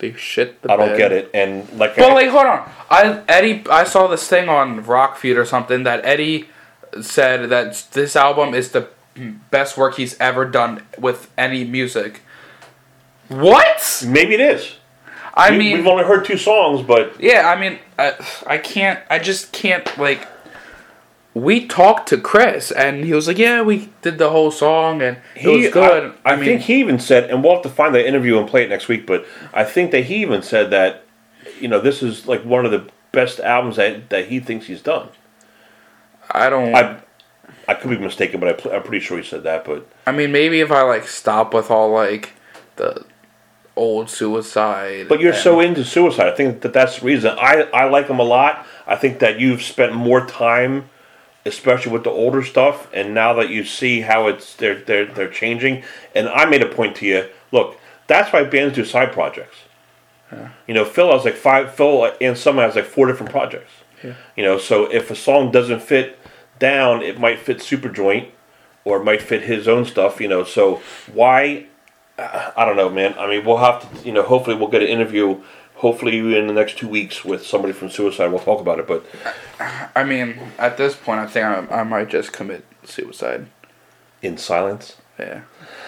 they 0.00 0.12
shit 0.14 0.60
the 0.62 0.72
I 0.72 0.76
don't 0.76 0.88
bed. 0.90 0.98
get 0.98 1.12
it, 1.12 1.30
and 1.32 1.68
like, 1.78 1.96
But 1.96 2.10
I, 2.10 2.14
like, 2.14 2.28
hold 2.28 2.46
on. 2.46 2.70
I 2.90 3.22
Eddie, 3.28 3.62
I 3.70 3.84
saw 3.84 4.06
this 4.08 4.28
thing 4.28 4.48
on 4.48 4.84
Rock 4.84 5.16
Feud 5.16 5.38
or 5.38 5.44
something 5.46 5.84
that 5.84 6.04
Eddie 6.04 6.48
said 7.00 7.48
that 7.50 7.86
this 7.92 8.16
album 8.16 8.52
is 8.54 8.72
the 8.72 8.88
best 9.50 9.76
work 9.78 9.94
he's 9.94 10.18
ever 10.20 10.44
done 10.44 10.82
with 10.98 11.30
any 11.38 11.64
music. 11.64 12.22
What? 13.28 14.04
maybe 14.06 14.34
it 14.34 14.40
is. 14.40 14.76
I 15.34 15.50
We, 15.50 15.58
mean, 15.58 15.76
we've 15.78 15.86
only 15.86 16.04
heard 16.04 16.24
two 16.24 16.36
songs, 16.38 16.82
but 16.86 17.20
yeah. 17.20 17.48
I 17.48 17.58
mean, 17.58 17.78
I, 17.98 18.14
I 18.46 18.58
can't. 18.58 19.00
I 19.08 19.18
just 19.18 19.52
can't 19.52 19.86
like. 19.98 20.28
We 21.34 21.66
talked 21.66 22.08
to 22.10 22.18
Chris, 22.18 22.70
and 22.70 23.04
he 23.04 23.12
was 23.12 23.26
like, 23.26 23.38
"Yeah, 23.38 23.62
we 23.62 23.90
did 24.02 24.18
the 24.18 24.30
whole 24.30 24.52
song, 24.52 25.02
and 25.02 25.18
it 25.34 25.48
was 25.48 25.68
good." 25.72 26.14
I, 26.24 26.30
I, 26.30 26.32
I 26.34 26.36
mean, 26.36 26.44
think 26.44 26.62
he 26.62 26.78
even 26.78 27.00
said, 27.00 27.28
and 27.28 27.42
we'll 27.42 27.54
have 27.54 27.62
to 27.64 27.68
find 27.68 27.92
the 27.92 28.06
interview 28.06 28.38
and 28.38 28.48
play 28.48 28.62
it 28.62 28.68
next 28.68 28.86
week. 28.86 29.04
But 29.04 29.26
I 29.52 29.64
think 29.64 29.90
that 29.90 30.04
he 30.04 30.16
even 30.22 30.42
said 30.42 30.70
that, 30.70 31.04
you 31.60 31.66
know, 31.66 31.80
this 31.80 32.02
is 32.04 32.28
like 32.28 32.44
one 32.44 32.64
of 32.64 32.70
the 32.70 32.88
best 33.10 33.40
albums 33.40 33.76
that 33.76 34.10
that 34.10 34.28
he 34.28 34.38
thinks 34.38 34.66
he's 34.66 34.82
done. 34.82 35.08
I 36.30 36.48
don't. 36.48 36.74
I 36.74 37.00
I 37.66 37.74
could 37.74 37.90
be 37.90 37.98
mistaken, 37.98 38.40
but 38.40 38.66
I, 38.66 38.76
I'm 38.76 38.82
pretty 38.82 39.00
sure 39.00 39.18
he 39.18 39.24
said 39.24 39.42
that. 39.44 39.64
But 39.64 39.88
I 40.06 40.12
mean, 40.12 40.32
maybe 40.32 40.60
if 40.60 40.70
I 40.70 40.82
like 40.82 41.08
stop 41.08 41.52
with 41.54 41.70
all 41.70 41.90
like 41.90 42.32
the 42.76 43.04
old 43.76 44.08
suicide. 44.08 45.08
but 45.08 45.20
you're 45.20 45.32
and- 45.32 45.42
so 45.42 45.60
into 45.60 45.84
suicide. 45.84 46.28
I 46.28 46.34
think 46.36 46.60
that 46.60 46.72
that's 46.72 47.00
the 47.00 47.06
reason. 47.06 47.36
I 47.38 47.62
I 47.72 47.84
like 47.84 48.08
him 48.08 48.18
a 48.18 48.24
lot. 48.24 48.66
I 48.86 48.96
think 48.96 49.18
that 49.20 49.40
you've 49.40 49.62
spent 49.62 49.94
more 49.94 50.26
time, 50.26 50.90
especially 51.46 51.92
with 51.92 52.04
the 52.04 52.10
older 52.10 52.42
stuff, 52.42 52.88
and 52.92 53.14
now 53.14 53.32
that 53.34 53.50
you 53.50 53.64
see 53.64 54.00
how 54.00 54.26
it's 54.28 54.54
they're 54.54 54.80
they're 54.80 55.06
they're 55.06 55.30
changing. 55.30 55.82
And 56.14 56.28
I 56.28 56.44
made 56.44 56.62
a 56.62 56.68
point 56.68 56.96
to 56.96 57.06
you. 57.06 57.28
Look, 57.52 57.78
that's 58.06 58.32
why 58.32 58.44
bands 58.44 58.74
do 58.74 58.84
side 58.84 59.12
projects. 59.12 59.56
You 60.66 60.74
know, 60.74 60.84
Phil 60.84 61.12
has 61.12 61.24
like 61.24 61.36
five. 61.36 61.74
Phil 61.74 62.10
and 62.20 62.36
someone 62.36 62.64
has 62.64 62.74
like 62.74 62.86
four 62.86 63.06
different 63.06 63.30
projects. 63.30 63.70
Yeah. 64.02 64.14
You 64.36 64.42
know, 64.42 64.58
so 64.58 64.92
if 64.92 65.10
a 65.10 65.14
song 65.14 65.52
doesn't 65.52 65.80
fit 65.80 66.18
down, 66.58 67.02
it 67.02 67.20
might 67.20 67.38
fit 67.38 67.58
Superjoint, 67.58 68.30
or 68.84 68.96
it 68.96 69.04
might 69.04 69.22
fit 69.22 69.42
his 69.42 69.68
own 69.68 69.84
stuff. 69.84 70.20
You 70.20 70.28
know, 70.28 70.42
so 70.42 70.82
why? 71.12 71.66
uh, 72.18 72.52
I 72.56 72.64
don't 72.64 72.76
know, 72.76 72.88
man. 72.88 73.14
I 73.18 73.28
mean, 73.28 73.44
we'll 73.44 73.58
have 73.58 73.80
to. 73.80 74.06
You 74.06 74.12
know, 74.12 74.22
hopefully 74.22 74.56
we'll 74.56 74.68
get 74.68 74.82
an 74.82 74.88
interview. 74.88 75.42
Hopefully 75.76 76.18
in 76.18 76.46
the 76.46 76.52
next 76.52 76.78
two 76.78 76.88
weeks 76.88 77.24
with 77.24 77.44
somebody 77.44 77.72
from 77.72 77.90
Suicide. 77.90 78.28
We'll 78.28 78.38
talk 78.38 78.60
about 78.60 78.78
it. 78.78 78.86
But 78.86 79.04
I 79.94 80.04
mean, 80.04 80.38
at 80.58 80.76
this 80.76 80.96
point, 80.96 81.20
I 81.20 81.26
think 81.26 81.44
I, 81.44 81.80
I 81.80 81.82
might 81.82 82.08
just 82.08 82.32
commit 82.32 82.64
suicide. 82.84 83.46
in 84.22 84.36
silence. 84.38 84.96
Yeah. 85.18 85.42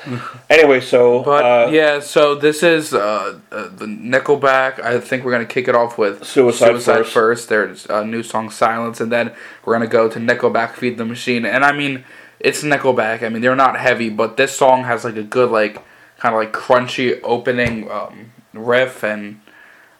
Anyway, 0.49 0.81
so 0.81 1.25
But 1.25 1.45
uh, 1.45 1.71
yeah, 1.73 1.99
so 1.99 2.37
this 2.37 2.63
is 2.63 2.95
uh, 2.95 3.41
uh, 3.51 3.69
the 3.69 3.87
Nickelback. 3.87 4.79
I 4.81 5.01
think 5.01 5.25
we're 5.25 5.33
gonna 5.33 5.45
kick 5.45 5.67
it 5.67 5.75
off 5.75 5.99
with 5.99 6.25
Suicide 6.25 6.81
first. 6.81 7.13
first. 7.13 7.49
There's 7.49 7.87
a 7.87 8.05
new 8.05 8.23
song 8.23 8.51
Silence, 8.51 9.01
and 9.01 9.11
then 9.11 9.33
we're 9.65 9.73
gonna 9.73 9.89
go 9.89 10.09
to 10.09 10.21
Nickelback 10.21 10.75
Feed 10.75 10.97
the 10.97 11.05
Machine. 11.05 11.45
And 11.45 11.65
I 11.65 11.73
mean, 11.73 12.05
it's 12.39 12.63
Nickelback. 12.63 13.25
I 13.25 13.29
mean, 13.31 13.43
they're 13.43 13.57
not 13.57 13.81
heavy, 13.81 14.09
but 14.09 14.37
this 14.37 14.57
song 14.57 14.85
has 14.85 15.05
like 15.05 15.17
a 15.17 15.25
good 15.25 15.51
like 15.51 15.83
kind 16.19 16.35
of 16.35 16.41
like 16.41 16.53
crunchy 16.53 17.19
opening 17.25 17.91
um, 17.91 18.33
riff, 18.53 19.03
and 19.03 19.41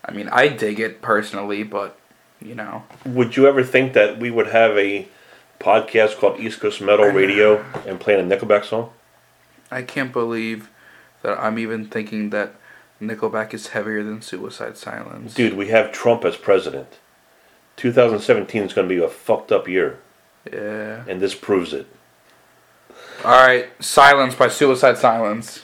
I 0.07 0.13
mean, 0.13 0.29
I 0.31 0.49
dig 0.49 0.79
it 0.81 1.03
personally, 1.03 1.63
but 1.65 1.99
you 2.41 2.55
know, 2.55 2.85
would 3.05 3.37
you 3.37 3.47
ever 3.47 3.63
think 3.65 3.93
that 3.95 4.19
we 4.19 4.31
would 4.31 4.49
have 4.49 4.77
a 4.79 5.09
podcast 5.59 6.17
called 6.19 6.39
East 6.39 6.61
Coast 6.61 6.81
Metal 6.81 7.07
Radio 7.09 7.65
and 7.87 7.99
playing 7.99 8.31
a 8.31 8.37
Nickelback 8.37 8.65
song? 8.65 8.91
I 9.71 9.83
can't 9.83 10.13
believe 10.13 10.71
that 11.23 11.39
I'm 11.39 11.59
even 11.59 11.87
thinking 11.87 12.31
that 12.31 12.55
Nickelback 13.03 13.53
is 13.53 13.69
heavier 13.69 14.03
than 14.05 14.23
Suicide 14.23 14.77
Silence. 14.77 15.35
Dude, 15.35 15.55
we 15.55 15.69
have 15.69 15.93
Trump 15.93 16.25
as 16.25 16.37
president. 16.37 16.99
2017 17.77 18.63
is 18.63 18.73
going 18.73 18.89
to 18.89 18.95
be 18.95 19.03
a 19.03 19.09
fucked 19.09 19.51
up 19.53 19.67
year, 19.69 19.99
Yeah. 20.51 21.05
and 21.09 21.21
this 21.21 21.35
proves 21.35 21.73
it. 21.73 21.87
All 23.25 23.47
right, 23.47 23.69
Silence 23.83 24.35
by 24.35 24.49
Suicide 24.49 24.99
Silence. 24.99 25.63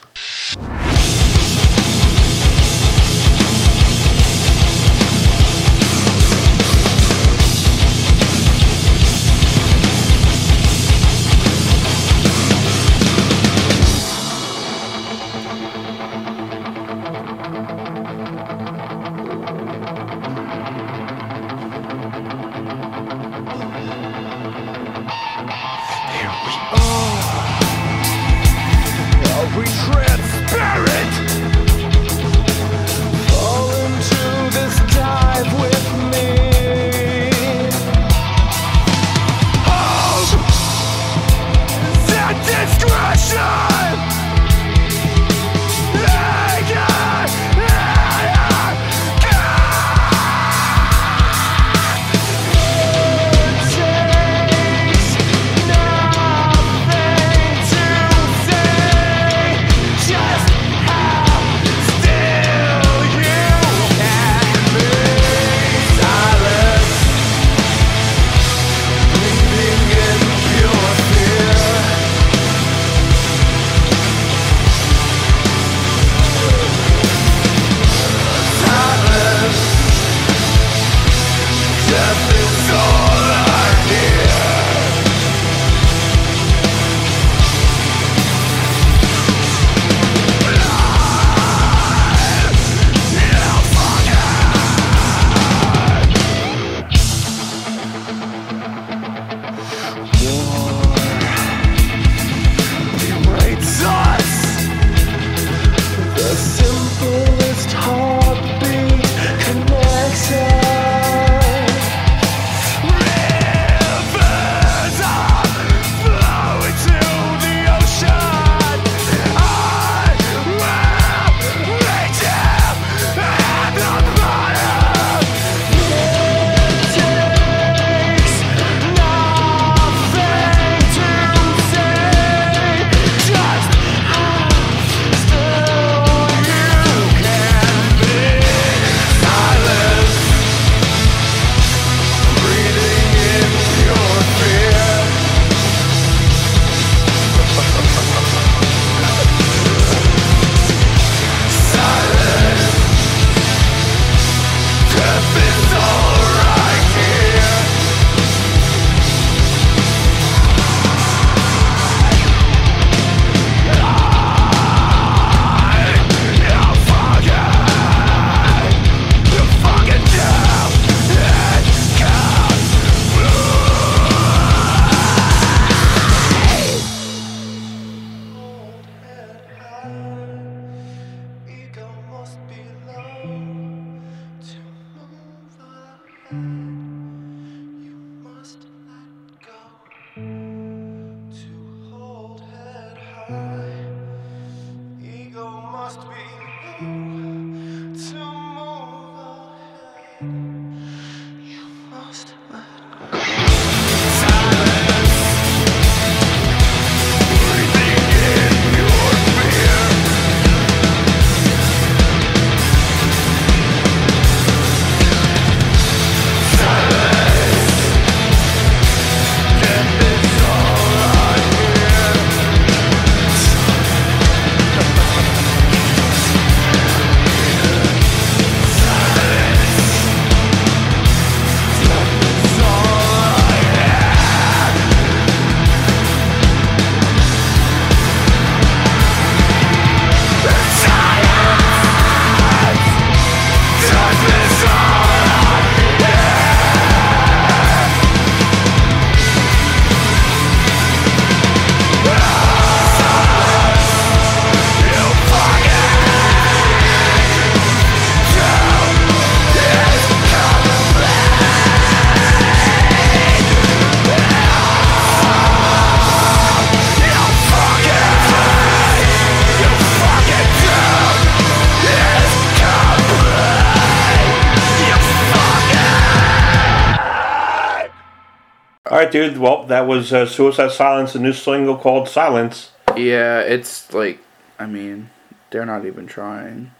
Right, 279.02 279.12
dude. 279.12 279.38
Well, 279.38 279.64
that 279.64 279.86
was 279.86 280.12
uh, 280.12 280.26
Suicide 280.26 280.72
Silence, 280.72 281.14
a 281.14 281.18
new 281.18 281.32
single 281.32 281.76
called 281.76 282.08
Silence. 282.08 282.70
Yeah, 282.96 283.40
it's 283.40 283.92
like, 283.92 284.18
I 284.58 284.66
mean, 284.66 285.10
they're 285.50 285.66
not 285.66 285.86
even 285.86 286.06
trying. 286.06 286.72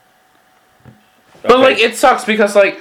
But 1.42 1.58
like, 1.58 1.78
it 1.78 1.96
sucks 1.96 2.24
because 2.24 2.54
like, 2.54 2.80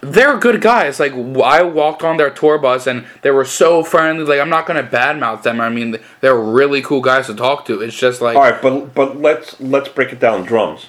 they're 0.00 0.38
good 0.38 0.60
guys. 0.60 1.00
Like, 1.00 1.12
I 1.12 1.62
walked 1.62 2.02
on 2.02 2.16
their 2.16 2.30
tour 2.30 2.58
bus 2.58 2.86
and 2.86 3.06
they 3.22 3.30
were 3.30 3.44
so 3.44 3.82
friendly. 3.82 4.24
Like, 4.24 4.40
I'm 4.40 4.48
not 4.48 4.66
gonna 4.66 4.82
badmouth 4.82 5.42
them. 5.42 5.60
I 5.60 5.68
mean, 5.68 5.96
they're 6.20 6.38
really 6.38 6.82
cool 6.82 7.00
guys 7.00 7.26
to 7.26 7.34
talk 7.34 7.64
to. 7.66 7.80
It's 7.80 7.96
just 7.96 8.20
like, 8.20 8.36
All 8.36 8.42
right, 8.42 8.62
but 8.62 8.94
but 8.94 9.20
let's 9.20 9.60
let's 9.60 9.88
break 9.88 10.12
it 10.12 10.20
down. 10.20 10.44
Drums. 10.44 10.86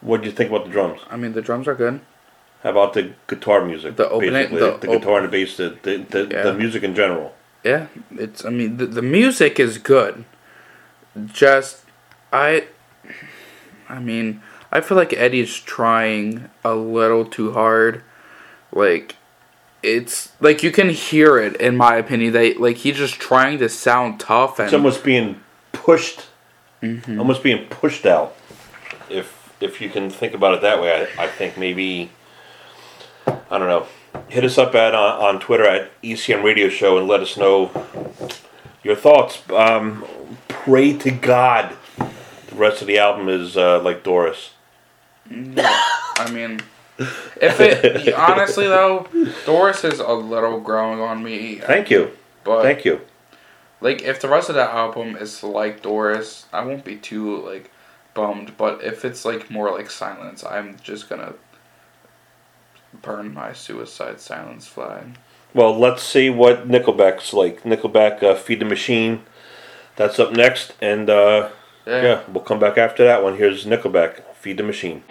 What 0.00 0.20
do 0.20 0.26
you 0.26 0.32
think 0.32 0.50
about 0.50 0.66
the 0.66 0.70
drums? 0.70 1.00
I 1.10 1.16
mean, 1.16 1.32
the 1.32 1.40
drums 1.40 1.66
are 1.66 1.74
good. 1.74 2.00
How 2.64 2.70
about 2.70 2.94
the 2.94 3.12
guitar 3.28 3.64
music? 3.64 3.94
The 3.96 4.08
opening- 4.08 4.32
basically, 4.32 4.58
the 4.60 4.76
the, 4.78 4.86
guitar 4.98 5.18
and 5.18 5.26
the 5.26 5.30
bass, 5.30 5.56
the 5.58 5.76
the, 5.82 5.98
the, 5.98 6.28
Yeah. 6.32 6.42
the 6.44 6.54
music 6.54 6.82
in 6.82 6.94
general. 6.96 7.34
Yeah, 7.62 7.86
it's. 8.16 8.44
I 8.44 8.50
mean, 8.50 8.78
the, 8.78 8.86
the 8.86 9.02
music 9.02 9.60
is 9.60 9.78
good. 9.78 10.24
Just, 11.32 11.82
I. 12.32 12.66
I 13.88 13.98
mean, 14.00 14.42
I 14.72 14.80
feel 14.80 14.96
like 14.96 15.12
Eddie's 15.12 15.54
trying 15.60 16.48
a 16.64 16.74
little 16.74 17.24
too 17.26 17.52
hard. 17.52 18.02
Like, 18.72 19.16
it's 19.82 20.32
like 20.40 20.62
you 20.62 20.72
can 20.72 20.88
hear 20.88 21.38
it. 21.38 21.56
In 21.56 21.76
my 21.76 21.96
opinion, 21.96 22.32
they 22.32 22.54
like 22.54 22.78
he's 22.78 22.96
just 22.96 23.14
trying 23.20 23.58
to 23.58 23.68
sound 23.68 24.20
tough 24.20 24.58
and 24.58 24.66
It's 24.66 24.74
almost 24.74 25.04
being 25.04 25.40
pushed, 25.72 26.26
Mm-hmm. 26.82 27.18
almost 27.18 27.42
being 27.42 27.66
pushed 27.68 28.06
out. 28.06 28.34
If 29.10 29.52
if 29.60 29.80
you 29.82 29.88
can 29.90 30.08
think 30.10 30.32
about 30.34 30.54
it 30.54 30.60
that 30.62 30.80
way, 30.80 31.06
I, 31.18 31.24
I 31.24 31.28
think 31.28 31.56
maybe 31.58 32.10
I 33.50 33.58
don't 33.58 33.68
know. 33.68 33.86
Hit 34.28 34.44
us 34.44 34.58
up 34.58 34.74
at 34.74 34.94
uh, 34.94 35.18
on 35.20 35.40
Twitter 35.40 35.66
at 35.66 35.90
ECM 36.02 36.42
Radio 36.42 36.68
Show 36.68 36.98
and 36.98 37.06
let 37.06 37.20
us 37.20 37.36
know 37.36 37.70
your 38.82 38.96
thoughts. 38.96 39.42
Um, 39.50 40.04
pray 40.48 40.96
to 40.98 41.10
God, 41.10 41.76
the 41.98 42.54
rest 42.54 42.80
of 42.80 42.86
the 42.86 42.98
album 42.98 43.28
is 43.28 43.56
uh, 43.56 43.82
like 43.82 44.02
Doris. 44.02 44.52
I 45.30 46.30
mean, 46.32 46.60
if 46.98 47.60
it 47.60 48.14
honestly 48.14 48.66
though, 48.66 49.06
Doris 49.46 49.84
is 49.84 50.00
a 50.00 50.12
little 50.12 50.60
growing 50.60 51.00
on 51.00 51.22
me. 51.22 51.56
Thank 51.56 51.90
you, 51.90 52.12
But 52.44 52.62
thank 52.62 52.84
you. 52.84 53.00
Like 53.80 54.02
if 54.02 54.20
the 54.20 54.28
rest 54.28 54.48
of 54.48 54.54
that 54.54 54.70
album 54.70 55.16
is 55.16 55.42
like 55.42 55.82
Doris, 55.82 56.46
I 56.52 56.64
won't 56.64 56.84
be 56.84 56.96
too 56.96 57.44
like 57.44 57.70
bummed. 58.14 58.56
But 58.56 58.82
if 58.82 59.04
it's 59.04 59.24
like 59.24 59.50
more 59.50 59.70
like 59.70 59.90
Silence, 59.90 60.44
I'm 60.44 60.78
just 60.82 61.08
gonna 61.08 61.34
burn 63.02 63.32
my 63.34 63.52
Suicide 63.52 64.20
Silence 64.20 64.66
flag. 64.66 65.18
Well, 65.52 65.78
let's 65.78 66.02
see 66.02 66.30
what 66.30 66.68
Nickelback's 66.68 67.32
like. 67.32 67.62
Nickelback, 67.62 68.22
uh, 68.22 68.34
Feed 68.34 68.60
the 68.60 68.64
Machine. 68.64 69.22
That's 69.96 70.18
up 70.18 70.32
next, 70.32 70.74
and 70.80 71.08
uh, 71.08 71.50
Yeah. 71.86 72.02
yeah, 72.02 72.20
we'll 72.28 72.42
come 72.42 72.58
back 72.58 72.76
after 72.78 73.04
that 73.04 73.22
one. 73.22 73.36
Here's 73.36 73.64
Nickelback, 73.64 74.22
Feed 74.34 74.56
the 74.56 74.62
Machine. 74.64 75.04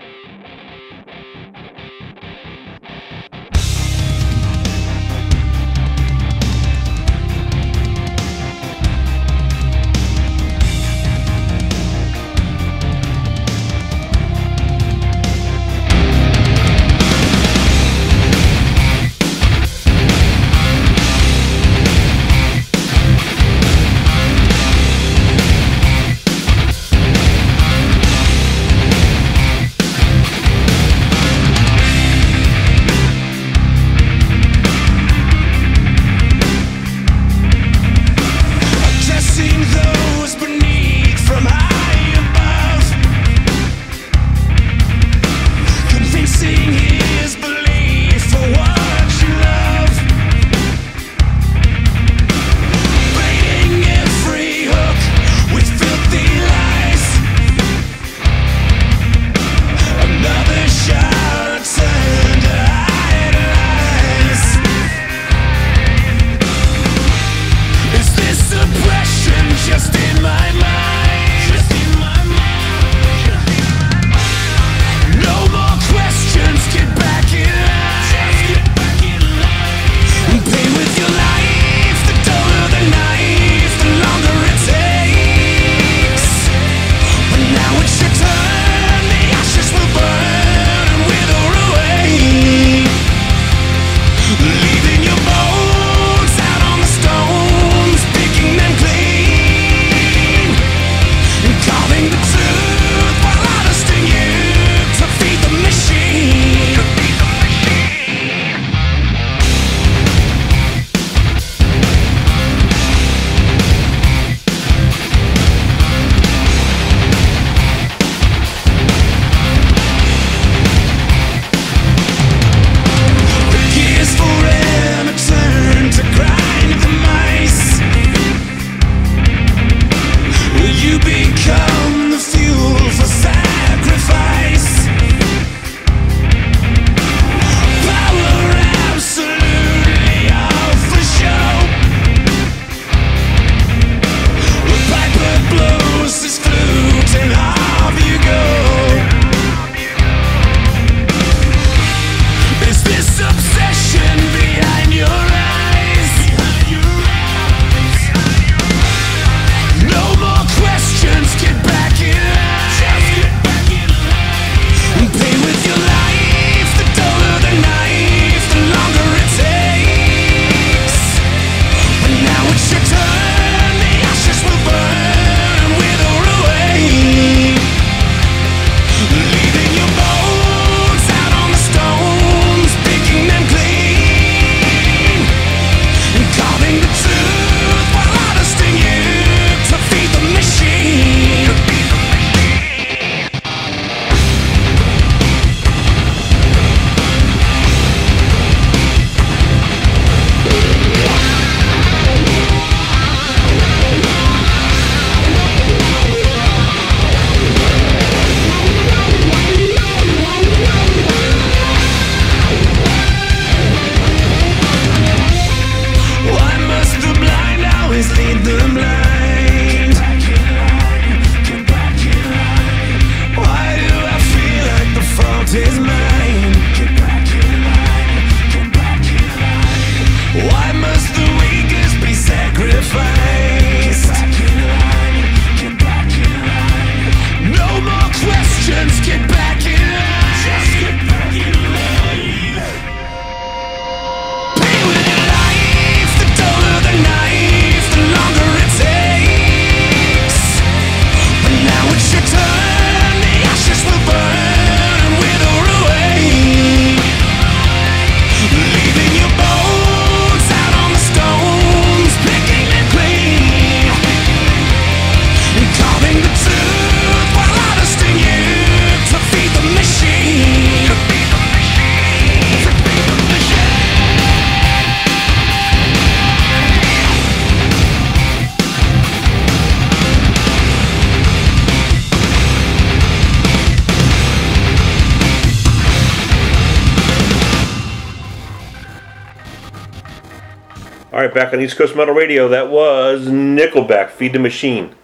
On 291.53 291.61
East 291.61 291.77
Coast 291.77 291.95
Metal 291.95 292.15
Radio, 292.15 292.47
that 292.47 292.71
was 292.71 293.27
Nickelback, 293.27 294.09
Feed 294.09 294.33
the 294.33 294.39
Machine. 294.39 294.95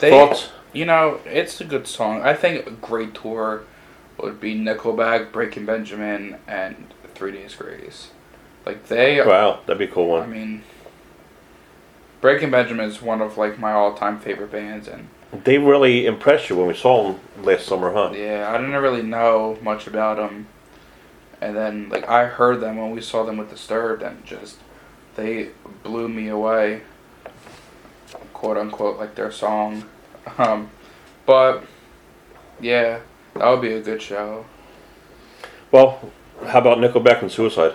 They, 0.00 0.10
Thoughts? 0.10 0.50
You 0.72 0.84
know, 0.84 1.20
it's 1.24 1.60
a 1.60 1.64
good 1.64 1.86
song. 1.86 2.22
I 2.22 2.34
think 2.34 2.66
a 2.66 2.72
great 2.72 3.14
tour 3.14 3.62
would 4.18 4.40
be 4.40 4.56
Nickelback, 4.56 5.30
Breaking 5.30 5.64
Benjamin, 5.64 6.38
and 6.48 6.92
Three 7.14 7.30
Days 7.30 7.54
Grace. 7.54 8.10
Like 8.66 8.88
they, 8.88 9.24
Wow, 9.24 9.60
that'd 9.64 9.78
be 9.78 9.84
a 9.84 9.88
cool 9.88 10.08
one. 10.08 10.22
I 10.24 10.26
mean, 10.26 10.64
Breaking 12.20 12.50
Benjamin 12.50 12.88
is 12.90 13.00
one 13.00 13.22
of 13.22 13.38
like 13.38 13.60
my 13.60 13.70
all-time 13.70 14.18
favorite 14.18 14.50
bands, 14.50 14.88
and 14.88 15.08
They 15.44 15.58
really 15.58 16.04
impressed 16.04 16.50
you 16.50 16.56
when 16.56 16.66
we 16.66 16.74
saw 16.74 17.12
them 17.12 17.20
last 17.44 17.64
summer, 17.66 17.92
huh? 17.92 18.12
yeah, 18.12 18.50
I 18.52 18.58
didn't 18.58 18.74
really 18.74 19.02
know 19.02 19.56
much 19.62 19.86
about 19.86 20.16
them, 20.16 20.48
and 21.40 21.56
then 21.56 21.88
like 21.90 22.08
I 22.08 22.26
heard 22.26 22.60
them 22.60 22.76
when 22.76 22.90
we 22.90 23.00
saw 23.00 23.24
them 23.24 23.36
with 23.36 23.50
Disturbed, 23.50 24.02
and 24.02 24.24
just 24.24 24.56
they 25.16 25.50
blew 25.82 26.08
me 26.08 26.28
away, 26.28 26.82
quote 28.32 28.56
unquote, 28.56 28.98
like 28.98 29.14
their 29.14 29.30
song. 29.32 29.84
Um, 30.38 30.70
but 31.26 31.64
yeah, 32.60 33.00
that 33.34 33.48
would 33.48 33.60
be 33.62 33.72
a 33.72 33.80
good 33.80 34.00
show. 34.02 34.44
Well, 35.72 36.10
how 36.46 36.58
about 36.60 36.78
Nickelback 36.78 37.22
and 37.22 37.30
Suicide? 37.30 37.74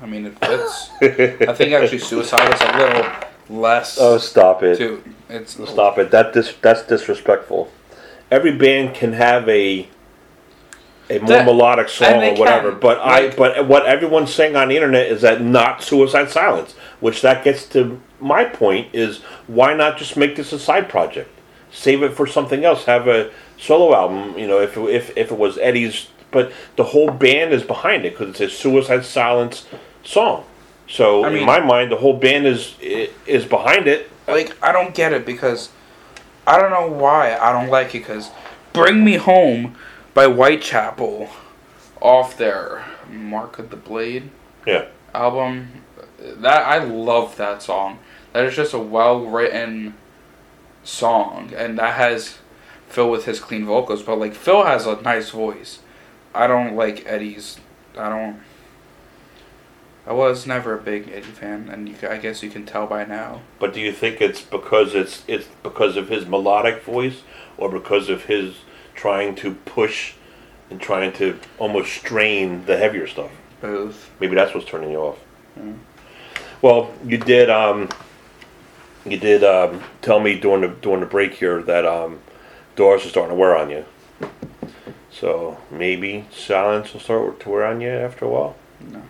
I 0.00 0.06
mean, 0.06 0.26
it 0.26 0.38
fits. 0.38 0.90
I 1.48 1.52
think 1.54 1.72
actually 1.72 1.98
Suicide 1.98 2.54
is 2.54 2.60
a 2.60 2.78
little 2.78 3.60
less. 3.60 3.98
Oh, 4.00 4.18
stop 4.18 4.62
it. 4.62 4.78
too. 4.78 5.02
It's 5.28 5.52
Stop 5.52 5.98
it. 5.98 6.10
That 6.10 6.32
dis- 6.32 6.54
that's 6.62 6.82
disrespectful. 6.86 7.70
Every 8.30 8.56
band 8.56 8.94
can 8.94 9.14
have 9.14 9.48
a 9.48 9.88
a 11.10 11.18
more 11.18 11.28
That- 11.28 11.46
melodic 11.46 11.88
song 11.88 12.22
or 12.22 12.34
whatever, 12.34 12.70
can, 12.70 12.80
but 12.80 12.98
I 13.02 13.28
but 13.30 13.66
what 13.66 13.86
everyone's 13.86 14.32
saying 14.32 14.56
on 14.56 14.68
the 14.68 14.76
internet 14.76 15.06
is 15.06 15.22
that 15.22 15.40
not 15.40 15.82
Suicide 15.82 16.30
Silence, 16.30 16.74
which 17.00 17.22
that 17.22 17.44
gets 17.44 17.64
to 17.66 18.00
my 18.20 18.44
point 18.44 18.88
is 18.92 19.20
why 19.46 19.74
not 19.74 19.96
just 19.96 20.16
make 20.16 20.36
this 20.36 20.52
a 20.52 20.58
side 20.58 20.88
project? 20.88 21.30
Save 21.70 22.02
it 22.02 22.14
for 22.14 22.26
something 22.26 22.64
else. 22.64 22.84
Have 22.84 23.06
a 23.08 23.30
solo 23.58 23.94
album. 23.94 24.38
You 24.38 24.46
know, 24.46 24.60
if 24.60 24.76
if 24.76 25.16
if 25.16 25.30
it 25.30 25.38
was 25.38 25.58
Eddie's, 25.58 26.08
but 26.30 26.52
the 26.76 26.84
whole 26.84 27.10
band 27.10 27.52
is 27.52 27.62
behind 27.62 28.04
it 28.04 28.16
because 28.16 28.40
it's 28.40 28.52
a 28.52 28.56
Suicide 28.56 29.04
Silence 29.04 29.66
song. 30.04 30.44
So 30.88 31.24
I 31.24 31.30
in 31.30 31.44
my 31.44 31.60
mind, 31.60 31.92
the 31.92 31.96
whole 31.96 32.14
band 32.14 32.46
is 32.46 32.74
is 33.26 33.44
behind 33.44 33.86
it. 33.86 34.10
like 34.26 34.56
I 34.62 34.72
don't 34.72 34.94
get 34.94 35.12
it 35.12 35.24
because 35.24 35.70
I 36.46 36.58
don't 36.58 36.70
know 36.70 36.86
why 36.90 37.36
I 37.36 37.52
don't 37.52 37.68
like 37.70 37.94
it 37.94 38.00
because 38.00 38.30
"Bring 38.72 39.04
Me 39.04 39.16
Home" 39.16 39.76
by 40.18 40.26
Whitechapel 40.26 41.28
off 42.00 42.36
their 42.36 42.84
"Mark 43.08 43.60
of 43.60 43.70
the 43.70 43.76
Blade" 43.76 44.30
Yeah. 44.66 44.86
album. 45.14 45.84
That 46.18 46.66
I 46.66 46.78
love 46.78 47.36
that 47.36 47.62
song. 47.62 48.00
That 48.32 48.44
is 48.44 48.56
just 48.56 48.74
a 48.74 48.80
well 48.80 49.20
written 49.24 49.94
song, 50.82 51.52
and 51.56 51.78
that 51.78 51.94
has 51.94 52.38
Phil 52.88 53.08
with 53.08 53.26
his 53.26 53.38
clean 53.38 53.64
vocals. 53.64 54.02
But 54.02 54.18
like 54.18 54.34
Phil 54.34 54.64
has 54.64 54.86
a 54.86 55.00
nice 55.02 55.30
voice. 55.30 55.78
I 56.34 56.48
don't 56.48 56.74
like 56.74 57.06
Eddie's. 57.06 57.60
I 57.96 58.08
don't. 58.08 58.40
I 60.04 60.14
was 60.14 60.48
never 60.48 60.74
a 60.74 60.82
big 60.82 61.12
Eddie 61.14 61.36
fan, 61.40 61.68
and 61.70 61.88
you, 61.88 61.94
I 62.10 62.16
guess 62.16 62.42
you 62.42 62.50
can 62.50 62.66
tell 62.66 62.88
by 62.88 63.04
now. 63.04 63.42
But 63.60 63.72
do 63.72 63.78
you 63.80 63.92
think 63.92 64.20
it's 64.20 64.42
because 64.42 64.96
it's 64.96 65.22
it's 65.28 65.46
because 65.62 65.96
of 65.96 66.08
his 66.08 66.26
melodic 66.26 66.82
voice, 66.82 67.22
or 67.56 67.68
because 67.68 68.08
of 68.08 68.24
his 68.24 68.56
trying 68.98 69.36
to 69.36 69.54
push 69.54 70.14
and 70.70 70.80
trying 70.80 71.12
to 71.12 71.38
almost 71.58 71.92
strain 71.92 72.66
the 72.66 72.76
heavier 72.76 73.06
stuff? 73.06 73.30
Both. 73.60 74.10
Maybe 74.18 74.34
that's 74.34 74.52
what's 74.54 74.66
turning 74.66 74.90
you 74.90 74.98
off. 74.98 75.18
Well, 76.60 76.92
you 77.04 77.16
did 77.16 77.48
um, 77.48 77.88
you 79.04 79.16
did 79.16 79.44
um, 79.44 79.82
tell 80.02 80.18
me 80.18 80.38
during 80.38 80.62
the 80.62 80.68
during 80.68 81.00
the 81.00 81.06
break 81.06 81.34
here 81.34 81.62
that 81.62 81.86
um, 81.86 82.18
Doris 82.74 83.06
are 83.06 83.08
starting 83.08 83.30
to 83.30 83.40
wear 83.40 83.56
on 83.56 83.70
you. 83.70 83.84
So 85.10 85.58
maybe 85.70 86.26
silence 86.32 86.92
will 86.92 87.00
start 87.00 87.40
to 87.40 87.48
wear 87.48 87.64
on 87.64 87.80
you 87.80 87.90
after 87.90 88.24
a 88.24 88.28
while. 88.28 88.56
No. 88.80 89.02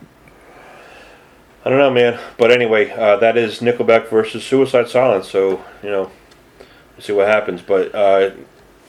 I 1.64 1.70
don't 1.70 1.78
know, 1.78 1.90
man. 1.90 2.20
But 2.38 2.50
anyway, 2.50 2.90
uh, 2.90 3.16
that 3.16 3.36
is 3.36 3.60
Nickelback 3.60 4.08
versus 4.08 4.44
Suicide 4.44 4.88
Silence. 4.88 5.30
So 5.30 5.64
you 5.82 5.90
know, 5.90 6.10
we'll 6.96 7.00
see 7.00 7.12
what 7.12 7.26
happens. 7.26 7.62
But 7.62 7.94
uh, 7.94 8.30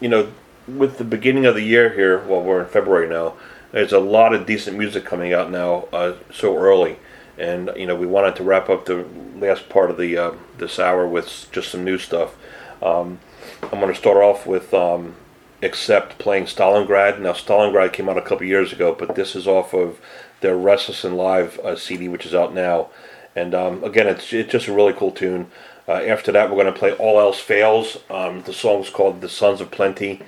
you 0.01 0.09
know, 0.09 0.29
with 0.77 0.97
the 0.97 1.03
beginning 1.03 1.45
of 1.45 1.55
the 1.55 1.63
year 1.63 1.93
here, 1.93 2.19
well, 2.25 2.41
we're 2.41 2.61
in 2.61 2.67
February 2.67 3.07
now. 3.07 3.33
There's 3.71 3.93
a 3.93 3.99
lot 3.99 4.33
of 4.33 4.45
decent 4.45 4.77
music 4.77 5.05
coming 5.05 5.33
out 5.33 5.51
now 5.51 5.87
uh, 5.93 6.15
so 6.31 6.57
early, 6.57 6.97
and 7.37 7.71
you 7.75 7.85
know 7.85 7.95
we 7.95 8.07
wanted 8.07 8.35
to 8.37 8.43
wrap 8.43 8.69
up 8.69 8.85
the 8.85 9.05
last 9.35 9.69
part 9.69 9.91
of 9.91 9.97
the 9.97 10.17
uh, 10.17 10.31
this 10.57 10.79
hour 10.79 11.07
with 11.07 11.47
just 11.51 11.71
some 11.71 11.83
new 11.83 11.97
stuff. 11.97 12.35
Um, 12.81 13.19
I'm 13.63 13.79
going 13.79 13.93
to 13.93 13.99
start 13.99 14.17
off 14.17 14.47
with 14.47 14.73
um, 14.73 15.15
Accept 15.61 16.17
playing 16.17 16.45
Stalingrad. 16.45 17.19
Now 17.19 17.33
Stalingrad 17.33 17.93
came 17.93 18.09
out 18.09 18.17
a 18.17 18.21
couple 18.21 18.45
years 18.45 18.73
ago, 18.73 18.95
but 18.97 19.15
this 19.15 19.35
is 19.35 19.47
off 19.47 19.73
of 19.73 19.99
their 20.41 20.57
Restless 20.57 21.03
and 21.03 21.17
Live 21.17 21.59
uh, 21.59 21.75
CD, 21.75 22.07
which 22.07 22.25
is 22.25 22.33
out 22.33 22.53
now. 22.53 22.89
And 23.35 23.53
um, 23.53 23.83
again, 23.83 24.07
it's 24.07 24.33
it's 24.33 24.51
just 24.51 24.67
a 24.67 24.73
really 24.73 24.93
cool 24.93 25.11
tune. 25.11 25.51
Uh, 25.87 25.93
after 25.93 26.31
that, 26.31 26.49
we're 26.49 26.61
going 26.61 26.71
to 26.71 26.79
play 26.79 26.93
All 26.93 27.19
Else 27.19 27.39
Fails. 27.39 27.97
Um, 28.09 28.43
the 28.43 28.53
song's 28.53 28.91
called 28.91 29.21
The 29.21 29.29
Sons 29.29 29.59
of 29.59 29.71
Plenty, 29.71 30.21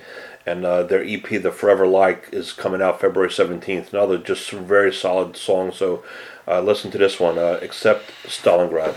and 0.46 0.64
uh, 0.64 0.82
their 0.82 1.04
EP, 1.04 1.28
The 1.28 1.52
Forever 1.52 1.86
Like, 1.86 2.28
is 2.32 2.52
coming 2.52 2.82
out 2.82 3.00
February 3.00 3.30
17th. 3.30 3.92
Now 3.92 4.06
they're 4.06 4.18
just 4.18 4.50
very 4.50 4.92
solid 4.92 5.36
song, 5.36 5.72
so 5.72 6.02
uh, 6.46 6.60
listen 6.60 6.90
to 6.90 6.98
this 6.98 7.20
one, 7.20 7.38
uh, 7.38 7.58
Accept 7.62 8.10
Stalingrad. 8.24 8.96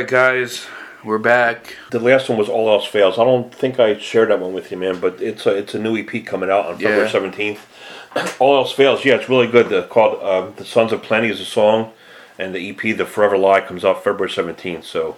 Right, 0.00 0.08
guys, 0.08 0.66
we're 1.04 1.18
back. 1.18 1.76
The 1.90 1.98
last 1.98 2.30
one 2.30 2.38
was 2.38 2.48
All 2.48 2.70
Else 2.70 2.86
Fails. 2.86 3.18
I 3.18 3.24
don't 3.24 3.54
think 3.54 3.78
I 3.78 3.98
shared 3.98 4.30
that 4.30 4.40
one 4.40 4.54
with 4.54 4.70
you, 4.70 4.78
man, 4.78 4.98
but 4.98 5.20
it's 5.20 5.44
a 5.44 5.54
it's 5.54 5.74
a 5.74 5.78
new 5.78 5.94
EP 5.98 6.24
coming 6.24 6.50
out 6.50 6.64
on 6.66 6.74
February 6.76 7.04
Yeah. 7.04 7.10
seventeenth. 7.10 7.66
All 8.40 8.56
Else 8.56 8.72
Fails, 8.72 9.04
yeah, 9.04 9.16
it's 9.16 9.28
really 9.28 9.46
good. 9.46 9.68
The, 9.68 9.82
called 9.82 10.18
uh, 10.22 10.50
"The 10.56 10.64
Sons 10.64 10.92
of 10.92 11.02
Plenty" 11.02 11.28
is 11.28 11.38
a 11.40 11.44
song, 11.44 11.92
and 12.38 12.54
the 12.54 12.70
EP 12.70 12.96
"The 12.96 13.04
Forever 13.04 13.36
Lie" 13.36 13.60
comes 13.60 13.84
out 13.84 14.02
February 14.02 14.30
seventeenth. 14.30 14.86
So 14.86 15.16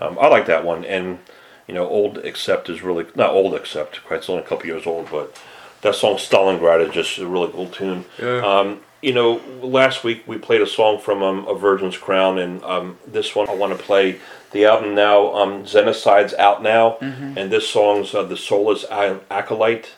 um, 0.00 0.18
I 0.20 0.26
like 0.26 0.46
that 0.46 0.64
one, 0.64 0.84
and 0.84 1.20
you 1.68 1.74
know, 1.74 1.86
"Old 1.86 2.18
Accept" 2.18 2.68
is 2.68 2.82
really 2.82 3.06
not 3.14 3.30
old 3.30 3.54
Accept. 3.54 4.04
Quite, 4.04 4.16
it's 4.18 4.28
only 4.28 4.42
a 4.42 4.46
couple 4.46 4.66
years 4.66 4.84
old, 4.84 5.10
but 5.12 5.40
that 5.82 5.94
song 5.94 6.16
"Stalingrad" 6.16 6.86
is 6.88 6.92
just 6.92 7.18
a 7.18 7.26
really 7.26 7.52
cool 7.52 7.68
tune. 7.68 8.04
Yeah. 8.20 8.38
Um, 8.44 8.80
you 9.04 9.12
know, 9.12 9.38
last 9.60 10.02
week 10.02 10.26
we 10.26 10.38
played 10.38 10.62
a 10.62 10.66
song 10.66 10.98
from 10.98 11.22
um, 11.22 11.44
Aversions 11.46 12.00
Crown, 12.00 12.38
and 12.38 12.64
um, 12.64 12.98
this 13.06 13.34
one 13.34 13.50
I 13.50 13.54
want 13.54 13.76
to 13.76 13.84
play. 13.84 14.18
The 14.52 14.64
album 14.64 14.94
now, 14.94 15.34
um, 15.34 15.64
Xenocide's 15.64 16.32
out 16.34 16.62
now, 16.62 16.96
and 17.36 17.52
this 17.52 17.68
song's 17.68 18.14
uh, 18.14 18.22
The 18.22 18.36
Soulless 18.36 18.86
Acolyte. 18.90 19.90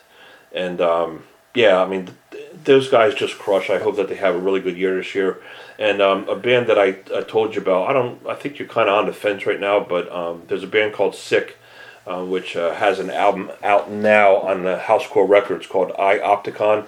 And 0.51 0.81
um, 0.81 1.23
yeah, 1.55 1.81
I 1.81 1.87
mean, 1.87 2.09
th- 2.31 2.51
those 2.65 2.89
guys 2.89 3.15
just 3.15 3.39
crush. 3.39 3.69
I 3.69 3.79
hope 3.79 3.95
that 3.95 4.09
they 4.09 4.15
have 4.15 4.35
a 4.35 4.39
really 4.39 4.59
good 4.59 4.75
year 4.75 4.97
this 4.97 5.15
year. 5.15 5.41
And 5.79 6.01
um, 6.01 6.27
a 6.27 6.35
band 6.35 6.67
that 6.67 6.77
I, 6.77 6.97
I 7.15 7.21
told 7.21 7.55
you 7.55 7.61
about, 7.61 7.89
I 7.89 7.93
don't, 7.93 8.27
I 8.27 8.33
think 8.33 8.59
you're 8.59 8.67
kind 8.67 8.89
of 8.89 8.95
on 8.95 9.05
the 9.05 9.13
fence 9.13 9.45
right 9.45 9.59
now, 9.59 9.79
but 9.79 10.11
um, 10.11 10.41
there's 10.47 10.63
a 10.63 10.67
band 10.67 10.93
called 10.93 11.15
Sick, 11.15 11.57
uh, 12.05 12.25
which 12.25 12.57
uh, 12.57 12.73
has 12.73 12.99
an 12.99 13.09
album 13.09 13.51
out 13.63 13.89
now 13.89 14.35
on 14.35 14.63
the 14.63 14.77
Housecore 14.77 15.29
Records 15.29 15.65
called 15.65 15.93
I 15.97 16.17
Opticon 16.17 16.87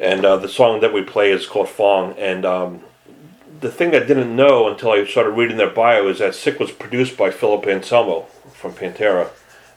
and 0.00 0.24
uh, 0.24 0.36
the 0.38 0.48
song 0.48 0.80
that 0.80 0.92
we 0.92 1.02
play 1.02 1.30
is 1.30 1.46
called 1.46 1.68
Fong. 1.68 2.14
And 2.18 2.44
um, 2.44 2.80
the 3.60 3.70
thing 3.70 3.94
I 3.94 4.00
didn't 4.00 4.34
know 4.34 4.66
until 4.68 4.90
I 4.92 5.04
started 5.04 5.30
reading 5.32 5.58
their 5.58 5.70
bio 5.70 6.08
is 6.08 6.18
that 6.18 6.34
Sick 6.34 6.58
was 6.58 6.72
produced 6.72 7.16
by 7.16 7.30
Philip 7.30 7.66
Anselmo 7.66 8.22
from 8.54 8.72
Pantera 8.72 9.28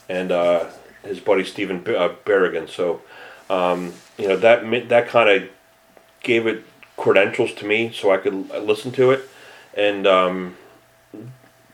and 0.10 0.32
uh, 0.32 0.70
his 1.04 1.20
buddy 1.20 1.44
Stephen 1.44 1.80
B- 1.82 1.96
uh, 1.96 2.10
Berrigan. 2.26 2.70
So 2.70 3.02
um, 3.50 3.94
you 4.18 4.28
know 4.30 4.38
that 4.38 4.90
that 4.90 5.08
kind 5.10 5.30
of 5.30 5.50
gave 6.22 6.48
it 6.48 6.64
credentials 6.96 7.54
to 7.56 7.66
me, 7.66 7.92
so 7.92 8.12
I 8.12 8.18
could 8.18 8.34
l- 8.52 8.62
listen 8.62 8.92
to 8.94 9.12
it. 9.12 9.30
And 9.76 10.08
um, 10.08 10.56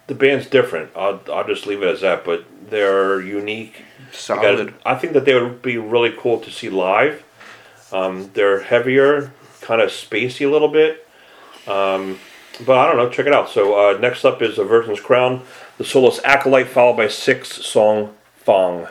the 0.08 0.16
band's 0.16 0.48
different. 0.48 0.90
I'll 0.96 1.22
I'll 1.32 1.46
just 1.48 1.68
leave 1.68 1.84
it 1.84 1.88
as 1.88 2.02
that. 2.02 2.26
But 2.26 2.46
they're 2.70 3.22
unique. 3.22 3.84
Solid. 4.12 4.42
gotta- 4.42 4.74
I 4.86 4.96
think 4.96 5.14
that 5.14 5.26
they 5.26 5.40
would 5.40 5.62
be 5.62 5.78
really 5.78 6.12
cool 6.18 6.40
to 6.40 6.50
see 6.50 6.70
live. 6.70 7.24
Um, 7.92 8.30
they're 8.34 8.62
heavier, 8.62 9.32
kind 9.62 9.82
of 9.82 9.90
spacey 9.90 10.48
a 10.48 10.52
little 10.52 10.68
bit. 10.68 11.08
Um, 11.68 12.20
but 12.66 12.78
I 12.78 12.88
don't 12.88 12.98
know. 12.98 13.10
Check 13.10 13.26
it 13.26 13.34
out. 13.34 13.50
So 13.50 13.74
uh, 13.74 13.98
next 14.00 14.26
up 14.26 14.42
is 14.42 14.58
Aversions 14.58 15.00
Crown, 15.00 15.42
the 15.78 15.86
Soulless 15.86 16.20
Acolyte, 16.24 16.68
followed 16.68 16.98
by 16.98 17.08
Sick's 17.08 17.66
song 17.66 18.16
Fong. 18.36 18.88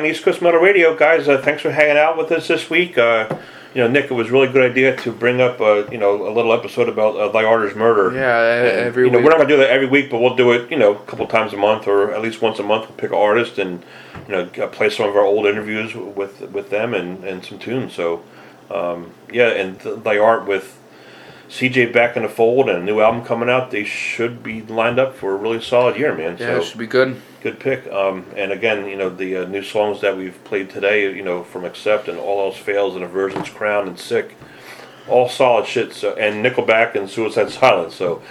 On 0.00 0.06
East 0.06 0.22
Coast 0.24 0.40
Metal 0.40 0.58
Radio, 0.58 0.96
guys. 0.96 1.28
Uh, 1.28 1.36
thanks 1.42 1.60
for 1.60 1.70
hanging 1.70 1.98
out 1.98 2.16
with 2.16 2.32
us 2.32 2.48
this 2.48 2.70
week. 2.70 2.96
Uh, 2.96 3.28
you 3.74 3.82
know, 3.82 3.86
Nick, 3.86 4.06
it 4.06 4.14
was 4.14 4.28
a 4.28 4.32
really 4.32 4.48
good 4.48 4.70
idea 4.70 4.96
to 4.96 5.12
bring 5.12 5.42
up, 5.42 5.60
uh, 5.60 5.86
you 5.90 5.98
know, 5.98 6.26
a 6.26 6.32
little 6.32 6.54
episode 6.54 6.88
about 6.88 7.16
uh, 7.16 7.28
Thy 7.28 7.44
Art 7.44 7.66
is 7.68 7.76
Murder. 7.76 8.14
Yeah, 8.16 8.40
And, 8.62 8.78
every 8.78 9.04
you 9.04 9.10
know, 9.10 9.18
week. 9.18 9.24
we're 9.26 9.30
not 9.32 9.36
gonna 9.36 9.50
do 9.50 9.58
that 9.58 9.68
every 9.68 9.86
week, 9.88 10.10
but 10.10 10.20
we'll 10.20 10.36
do 10.36 10.52
it, 10.52 10.70
you 10.70 10.78
know, 10.78 10.92
a 10.94 10.98
couple 11.00 11.26
times 11.26 11.52
a 11.52 11.58
month 11.58 11.86
or 11.86 12.14
at 12.14 12.22
least 12.22 12.40
once 12.40 12.58
a 12.58 12.62
month. 12.62 12.88
We'll 12.88 12.96
pick 12.96 13.10
an 13.10 13.18
artist 13.18 13.58
and 13.58 13.84
you 14.26 14.32
know 14.32 14.48
uh, 14.58 14.68
play 14.68 14.88
some 14.88 15.06
of 15.06 15.14
our 15.16 15.22
old 15.22 15.44
interviews 15.44 15.94
with 15.94 16.40
with 16.50 16.70
them 16.70 16.94
and, 16.94 17.22
and 17.22 17.44
some 17.44 17.58
tunes. 17.58 17.92
So 17.92 18.22
um, 18.70 19.10
yeah, 19.30 19.48
and 19.48 19.78
th- 19.78 20.02
Thy 20.02 20.16
Art 20.16 20.46
with 20.46 20.79
CJ 21.50 21.92
back 21.92 22.16
in 22.16 22.22
the 22.22 22.28
fold 22.28 22.68
and 22.68 22.78
a 22.78 22.82
new 22.82 23.00
album 23.00 23.24
coming 23.24 23.50
out, 23.50 23.72
they 23.72 23.82
should 23.82 24.40
be 24.40 24.62
lined 24.62 25.00
up 25.00 25.16
for 25.16 25.32
a 25.32 25.36
really 25.36 25.60
solid 25.60 25.96
year, 25.96 26.14
man. 26.14 26.36
yeah, 26.38 26.46
so 26.46 26.56
it 26.58 26.64
should 26.64 26.78
be 26.78 26.86
good. 26.86 27.20
good 27.42 27.58
pick. 27.58 27.90
Um, 27.90 28.24
and 28.36 28.52
again, 28.52 28.86
you 28.86 28.96
know 28.96 29.10
the 29.10 29.38
uh, 29.38 29.44
new 29.46 29.62
songs 29.62 30.00
that 30.00 30.16
we've 30.16 30.42
played 30.44 30.70
today, 30.70 31.12
you 31.12 31.24
know 31.24 31.42
from 31.42 31.64
Accept 31.64 32.06
and 32.06 32.18
All 32.18 32.46
Else 32.46 32.56
Fails 32.56 32.94
and 32.94 33.02
Aversions 33.02 33.50
Crown 33.50 33.88
and 33.88 33.98
Sick, 33.98 34.36
all 35.08 35.28
solid 35.28 35.66
shit. 35.66 35.92
So 35.92 36.14
and 36.14 36.44
Nickelback 36.44 36.94
and 36.94 37.10
Suicide 37.10 37.50
Silence. 37.50 37.96
So 37.96 38.22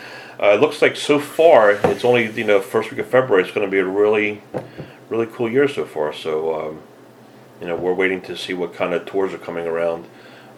uh, 0.42 0.52
it 0.56 0.62
looks 0.62 0.82
like 0.82 0.96
so 0.96 1.20
far 1.20 1.72
it's 1.72 2.06
only 2.06 2.32
you 2.32 2.46
know 2.46 2.62
first 2.62 2.90
week 2.90 3.02
of 3.02 3.08
February. 3.08 3.44
It's 3.44 3.52
going 3.52 3.68
to 3.68 3.72
be 3.72 3.80
a 3.80 3.86
really, 3.86 4.42
really 5.10 5.26
cool 5.26 5.52
year 5.52 5.68
so 5.68 5.84
far. 5.84 6.14
So 6.14 6.70
um, 6.70 6.82
you 7.60 7.68
know 7.68 7.76
we're 7.76 7.94
waiting 7.94 8.22
to 8.22 8.38
see 8.38 8.54
what 8.54 8.74
kind 8.74 8.94
of 8.94 9.06
tours 9.06 9.34
are 9.34 9.40
coming 9.40 9.68
around. 9.68 10.06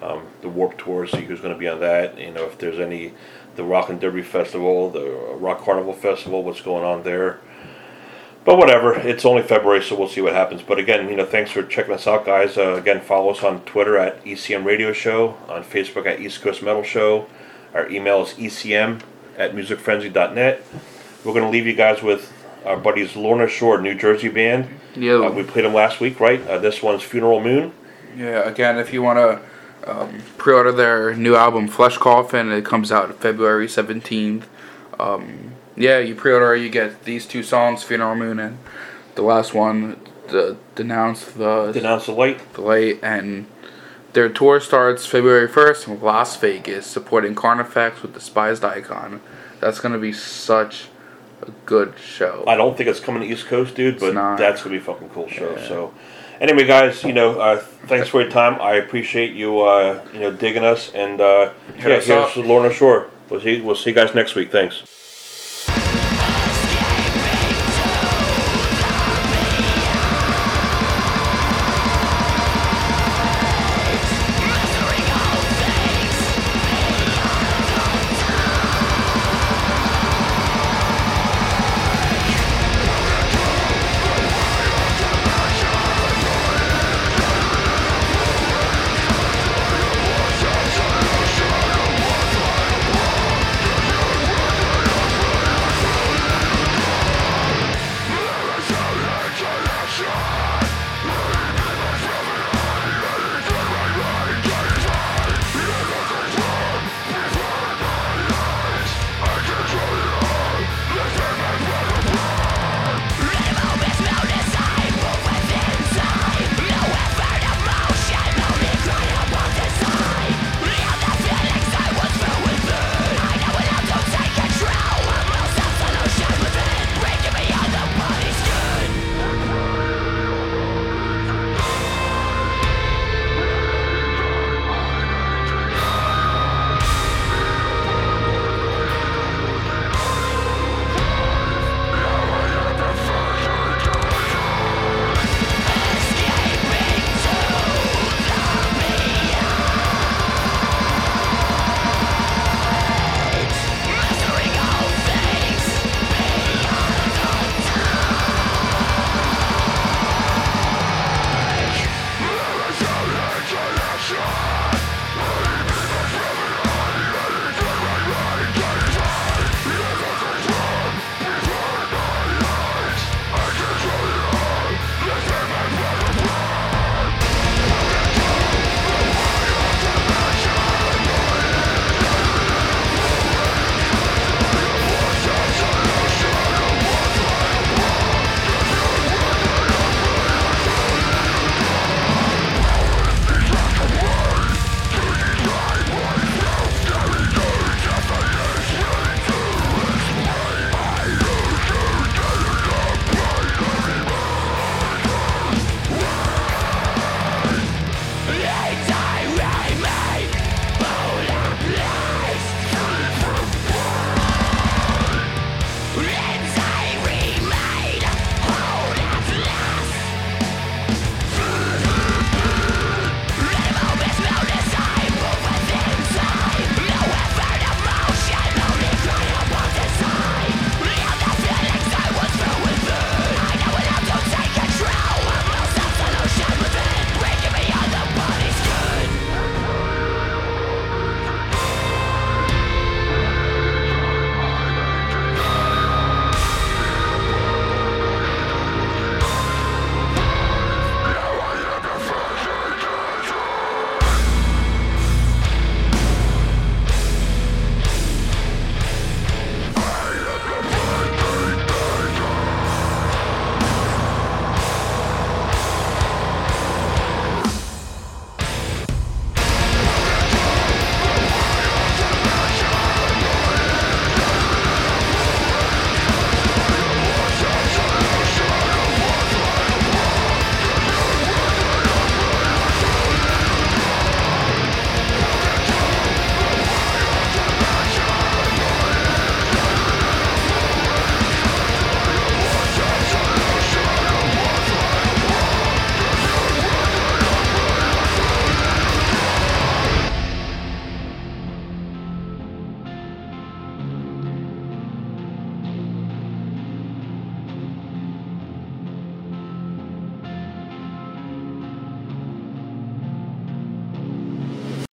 Um, 0.02 0.24
the 0.42 0.50
Warped 0.50 0.80
Tour, 0.80 1.06
see 1.08 1.22
who's 1.22 1.42
going 1.42 1.54
to 1.54 1.60
be 1.60 1.68
on 1.68 1.80
that. 1.82 2.18
You 2.20 2.32
know 2.32 2.46
if 2.46 2.58
there's 2.58 2.80
any, 2.80 3.14
the 3.56 3.64
Rock 3.64 3.90
and 3.90 4.00
Derby 4.00 4.24
Festival, 4.24 4.90
the 4.90 5.08
Rock 5.36 5.64
Carnival 5.64 5.94
Festival, 5.94 6.44
what's 6.44 6.62
going 6.62 6.84
on 6.84 7.04
there. 7.04 7.40
But 8.44 8.58
whatever, 8.58 8.96
it's 8.96 9.24
only 9.24 9.44
February, 9.44 9.84
so 9.84 9.96
we'll 9.96 10.08
see 10.08 10.22
what 10.22 10.34
happens. 10.34 10.64
But 10.64 10.80
again, 10.80 11.08
you 11.10 11.16
know, 11.16 11.26
thanks 11.28 11.52
for 11.52 11.62
checking 11.62 11.94
us 11.94 12.08
out, 12.08 12.26
guys. 12.26 12.58
Uh, 12.58 12.74
again, 12.74 13.00
follow 13.02 13.30
us 13.30 13.44
on 13.44 13.62
Twitter 13.66 13.98
at 13.98 14.24
ECM 14.26 14.66
Radio 14.66 14.92
Show, 14.94 15.38
on 15.48 15.64
Facebook 15.64 16.08
at 16.08 16.20
East 16.20 16.42
Coast 16.42 16.64
Metal 16.64 16.82
Show. 16.82 17.28
Our 17.76 17.88
email 17.92 18.24
is 18.24 18.30
ECM 18.34 19.02
at 19.38 19.54
musicfrenzy.net. 19.54 20.64
We're 21.24 21.34
going 21.34 21.46
to 21.46 21.52
leave 21.52 21.68
you 21.68 21.76
guys 21.76 22.02
with 22.02 22.34
our 22.66 22.78
buddies 22.78 23.16
Lorna 23.16 23.48
Shore, 23.48 23.80
New 23.80 23.94
Jersey 23.94 24.30
band. 24.30 24.68
Yeah, 24.96 25.14
Uh, 25.14 25.32
we 25.32 25.44
played 25.44 25.66
them 25.66 25.76
last 25.76 26.00
week, 26.00 26.20
right? 26.20 26.46
Uh, 26.48 26.58
this 26.58 26.82
one's 26.82 27.04
Funeral 27.04 27.42
Moon. 27.42 27.72
Yeah, 28.18 28.40
again, 28.42 28.78
if 28.80 28.92
you 28.92 29.04
want 29.04 29.18
to 29.20 29.40
um, 29.86 30.22
pre-order 30.38 30.72
their 30.72 31.16
new 31.16 31.36
album, 31.36 31.68
Flesh 31.68 31.98
Coffin, 31.98 32.52
it 32.52 32.66
comes 32.66 32.92
out 32.92 33.14
February 33.16 33.68
seventeenth. 33.68 34.48
Um, 35.00 35.54
yeah, 35.76 36.00
you 36.00 36.16
pre-order, 36.16 36.56
you 36.56 36.70
get 36.70 37.06
these 37.06 37.26
two 37.26 37.44
songs, 37.44 37.84
Funeral 37.84 38.16
Moon, 38.16 38.40
and 38.40 38.58
the 39.16 39.22
last 39.24 39.54
one, 39.54 40.00
the 40.28 40.58
Denounce 40.76 41.26
the 41.26 41.72
Denounce 41.72 42.06
the 42.06 42.12
Light. 42.12 42.54
the 42.54 42.62
Light, 42.62 43.00
and 43.02 43.46
their 44.14 44.30
tour 44.30 44.60
starts 44.60 45.06
February 45.06 45.48
first 45.48 45.88
in 45.88 46.00
Las 46.02 46.38
Vegas, 46.38 46.86
supporting 46.86 47.34
Carnifex 47.34 48.02
with 48.02 48.14
Despised 48.14 48.64
Icon. 48.64 49.22
That's 49.60 49.80
gonna 49.80 49.98
be 49.98 50.14
such 50.14 50.88
a 51.42 51.52
good 51.66 51.94
show. 51.98 52.44
I 52.48 52.56
don't 52.56 52.78
think 52.78 52.90
it's 52.90 53.00
coming 53.00 53.24
to 53.24 53.28
East 53.28 53.48
Coast, 53.48 53.76
dude, 53.76 54.00
but 54.00 54.14
that's 54.38 54.62
gonna 54.62 54.76
be 54.76 54.82
a 54.82 54.84
fucking 54.84 55.10
cool 55.10 55.28
show. 55.28 55.58
So, 55.68 55.94
anyway, 56.42 56.66
guys, 56.66 57.04
you 57.04 57.14
know, 57.14 57.40
uh, 57.40 57.60
thanks 57.88 58.10
for 58.10 58.22
your 58.22 58.30
time. 58.30 58.60
I 58.60 58.74
appreciate 58.74 59.34
you, 59.34 59.62
uh, 59.62 60.04
you 60.14 60.20
know, 60.20 60.32
digging 60.32 60.66
us, 60.66 60.92
and 60.94 61.22
uh, 61.22 61.54
yeah, 61.78 62.02
here's. 62.02 62.36
Lorna 62.36 62.74
Shore. 62.74 63.10
We'll 63.30 63.40
see, 63.40 63.62
we'll 63.62 63.76
see 63.76 63.92
you 63.92 63.96
guys 63.96 64.14
next 64.14 64.36
week. 64.36 64.52
Thanks. 64.52 64.84